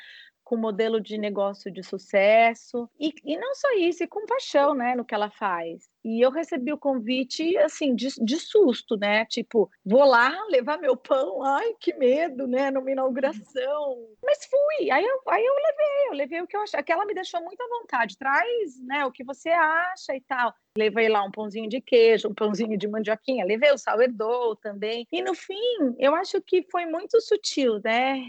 com 0.48 0.56
modelo 0.56 0.98
de 0.98 1.18
negócio 1.18 1.70
de 1.70 1.82
sucesso 1.82 2.88
e, 2.98 3.12
e 3.22 3.36
não 3.36 3.54
só 3.54 3.70
isso, 3.74 4.02
e 4.02 4.08
com 4.08 4.24
paixão, 4.24 4.74
né, 4.74 4.94
no 4.94 5.04
que 5.04 5.14
ela 5.14 5.28
faz. 5.28 5.90
E 6.08 6.24
eu 6.24 6.30
recebi 6.30 6.72
o 6.72 6.78
convite, 6.78 7.54
assim, 7.58 7.94
de, 7.94 8.08
de 8.22 8.36
susto, 8.38 8.96
né? 8.96 9.26
Tipo, 9.26 9.70
vou 9.84 10.04
lá 10.04 10.32
levar 10.48 10.78
meu 10.78 10.96
pão, 10.96 11.42
ai, 11.42 11.74
que 11.78 11.92
medo, 11.92 12.46
né? 12.46 12.70
Numa 12.70 12.90
inauguração. 12.90 14.08
Mas 14.24 14.46
fui, 14.46 14.90
aí 14.90 15.04
eu, 15.04 15.20
aí 15.28 15.44
eu 15.44 15.54
levei, 15.54 16.08
eu 16.08 16.12
levei 16.14 16.40
o 16.40 16.46
que 16.46 16.56
eu 16.56 16.62
achei. 16.62 16.80
Aquela 16.80 17.04
me 17.04 17.12
deixou 17.12 17.42
muito 17.42 17.60
à 17.60 17.68
vontade. 17.68 18.16
Traz, 18.16 18.80
né, 18.86 19.04
o 19.04 19.12
que 19.12 19.22
você 19.22 19.50
acha 19.50 20.16
e 20.16 20.20
tal. 20.22 20.54
Levei 20.76 21.08
lá 21.08 21.24
um 21.24 21.30
pãozinho 21.30 21.68
de 21.68 21.80
queijo, 21.80 22.28
um 22.28 22.34
pãozinho 22.34 22.78
de 22.78 22.86
mandioquinha, 22.86 23.44
levei 23.44 23.72
o 23.72 23.78
sourdough 23.78 24.54
também. 24.62 25.06
E 25.10 25.20
no 25.20 25.34
fim, 25.34 25.94
eu 25.98 26.14
acho 26.14 26.40
que 26.40 26.62
foi 26.70 26.86
muito 26.86 27.20
sutil, 27.20 27.80
né? 27.84 28.22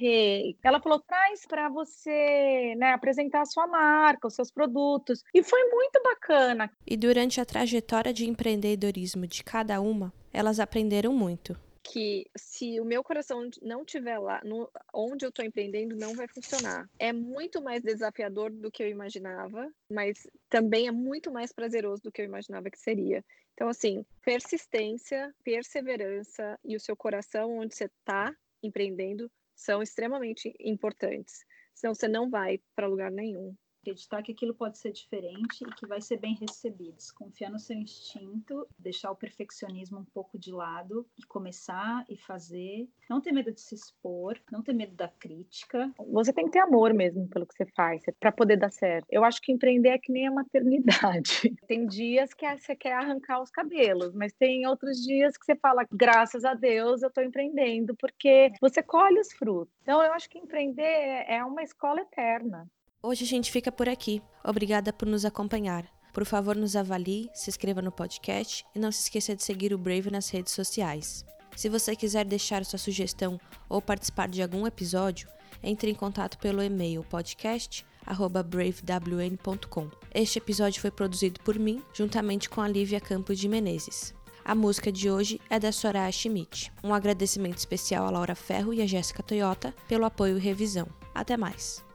Ela 0.64 0.82
falou: 0.82 1.00
traz 1.00 1.46
para 1.46 1.70
você 1.70 2.74
né, 2.76 2.92
apresentar 2.92 3.42
a 3.42 3.46
sua 3.46 3.68
marca, 3.68 4.28
os 4.28 4.34
seus 4.34 4.52
produtos. 4.52 5.24
E 5.34 5.44
foi 5.44 5.64
muito 5.70 6.02
bacana. 6.04 6.72
E 6.88 6.98
durante 6.98 7.40
a 7.40 7.46
trajetória 7.46 7.69
de 8.14 8.28
empreendedorismo 8.28 9.28
de 9.28 9.44
cada 9.44 9.80
uma, 9.82 10.14
elas 10.34 10.60
aprenderam 10.60 11.14
muito. 11.14 11.58
Que 11.84 12.30
se 12.38 12.80
o 12.80 12.86
meu 12.86 13.04
coração 13.04 13.50
não 13.62 13.82
estiver 13.82 14.20
lá, 14.20 14.42
no, 14.44 14.70
onde 14.94 15.26
eu 15.26 15.30
estou 15.30 15.44
empreendendo, 15.44 15.96
não 15.96 16.14
vai 16.14 16.28
funcionar. 16.28 16.88
É 17.00 17.12
muito 17.12 17.62
mais 17.62 17.82
desafiador 17.82 18.52
do 18.52 18.72
que 18.72 18.84
eu 18.84 18.90
imaginava, 18.90 19.72
mas 19.92 20.28
também 20.50 20.88
é 20.88 20.92
muito 20.92 21.32
mais 21.32 21.52
prazeroso 21.52 22.04
do 22.04 22.12
que 22.12 22.22
eu 22.22 22.26
imaginava 22.26 22.70
que 22.70 22.80
seria. 22.80 23.24
Então, 23.54 23.68
assim, 23.68 24.06
persistência, 24.24 25.34
perseverança 25.44 26.60
e 26.64 26.76
o 26.76 26.80
seu 26.80 26.96
coração 26.96 27.58
onde 27.58 27.76
você 27.76 27.86
está 27.86 28.34
empreendendo 28.64 29.30
são 29.56 29.82
extremamente 29.82 30.54
importantes. 30.60 31.44
Senão 31.74 31.94
você 31.94 32.08
não 32.08 32.30
vai 32.30 32.60
para 32.76 32.88
lugar 32.88 33.12
nenhum 33.12 33.56
acreditar 33.82 34.22
que 34.22 34.32
aquilo 34.32 34.54
pode 34.54 34.78
ser 34.78 34.92
diferente 34.92 35.64
e 35.64 35.74
que 35.74 35.88
vai 35.88 36.02
ser 36.02 36.18
bem 36.18 36.36
recebido. 36.36 36.98
Confiar 37.16 37.50
no 37.50 37.60
seu 37.60 37.76
instinto, 37.76 38.68
deixar 38.78 39.12
o 39.12 39.16
perfeccionismo 39.16 40.00
um 40.00 40.06
pouco 40.06 40.38
de 40.38 40.52
lado 40.52 41.06
e 41.18 41.26
começar 41.26 42.06
e 42.10 42.18
fazer. 42.18 42.88
Não 43.10 43.22
ter 43.22 43.32
medo 43.32 43.52
de 43.52 43.62
se 43.62 43.76
expor, 43.76 44.40
não 44.52 44.62
ter 44.62 44.74
medo 44.74 44.96
da 44.96 45.08
crítica. 45.08 45.92
Você 46.12 46.34
tem 46.34 46.46
que 46.46 46.52
ter 46.52 46.60
amor 46.60 46.94
mesmo 46.94 47.28
pelo 47.28 47.46
que 47.46 47.56
você 47.56 47.66
faz 47.76 48.04
para 48.20 48.32
poder 48.32 48.58
dar 48.58 48.72
certo. 48.72 49.06
Eu 49.10 49.24
acho 49.24 49.42
que 49.42 49.52
empreender 49.52 49.90
é 49.90 49.98
que 49.98 50.12
nem 50.12 50.28
a 50.28 50.32
maternidade. 50.32 51.56
Tem 51.68 51.86
dias 51.86 52.34
que 52.34 52.46
você 52.58 52.76
quer 52.76 52.94
arrancar 52.94 53.42
os 53.42 53.50
cabelos, 53.50 54.14
mas 54.14 54.34
tem 54.34 54.66
outros 54.66 54.98
dias 54.98 55.38
que 55.38 55.46
você 55.46 55.56
fala, 55.56 55.86
graças 55.92 56.44
a 56.44 56.54
Deus 56.54 57.02
eu 57.02 57.10
estou 57.10 57.24
empreendendo, 57.24 57.96
porque 57.96 58.52
você 58.60 58.82
colhe 58.82 59.20
os 59.20 59.32
frutos. 59.34 59.74
Então 59.82 60.02
eu 60.02 60.12
acho 60.14 60.30
que 60.30 60.40
empreender 60.40 61.26
é 61.28 61.44
uma 61.44 61.64
escola 61.64 62.02
eterna. 62.02 62.68
Hoje 63.02 63.24
a 63.24 63.28
gente 63.28 63.50
fica 63.50 63.72
por 63.72 63.88
aqui. 63.88 64.22
Obrigada 64.44 64.92
por 64.92 65.08
nos 65.08 65.24
acompanhar. 65.24 65.86
Por 66.14 66.26
favor, 66.26 66.54
nos 66.54 66.76
avalie, 66.76 67.30
se 67.34 67.50
inscreva 67.50 67.82
no 67.82 67.94
podcast 67.94 68.66
e 68.76 68.80
não 68.80 68.92
se 68.92 69.04
esqueça 69.04 69.34
de 69.34 69.42
seguir 69.42 69.74
o 69.74 69.78
Brave 69.78 70.12
nas 70.12 70.30
redes 70.30 70.52
sociais. 70.52 71.24
Se 71.56 71.70
você 71.70 71.96
quiser 71.96 72.26
deixar 72.26 72.66
sua 72.66 72.78
sugestão 72.78 73.40
ou 73.70 73.82
participar 73.82 74.28
de 74.28 74.42
algum 74.42 74.68
episódio, 74.68 75.30
entre 75.64 75.90
em 75.90 75.96
contato 75.96 76.38
pelo 76.40 76.62
e-mail 76.62 77.02
podcast@bravewn.com. 77.06 79.90
Este 80.14 80.40
episódio 80.40 80.82
foi 80.82 80.92
produzido 80.92 81.40
por 81.40 81.58
mim, 81.58 81.82
juntamente 81.94 82.50
com 82.50 82.60
a 82.60 82.68
Lívia 82.68 83.00
Campos 83.00 83.40
de 83.40 83.48
Menezes. 83.48 84.14
A 84.44 84.54
música 84.54 84.92
de 84.92 85.10
hoje 85.10 85.40
é 85.50 85.58
da 85.58 85.72
Soraya 85.72 86.12
Schmidt. 86.12 86.70
Um 86.84 86.94
agradecimento 86.94 87.60
especial 87.60 88.06
a 88.06 88.10
Laura 88.10 88.36
Ferro 88.36 88.74
e 88.74 88.82
a 88.82 88.86
Jéssica 88.86 89.24
Toyota 89.24 89.74
pelo 89.88 90.04
apoio 90.04 90.38
e 90.38 90.42
revisão. 90.42 90.90
Até 91.16 91.38
mais! 91.38 91.88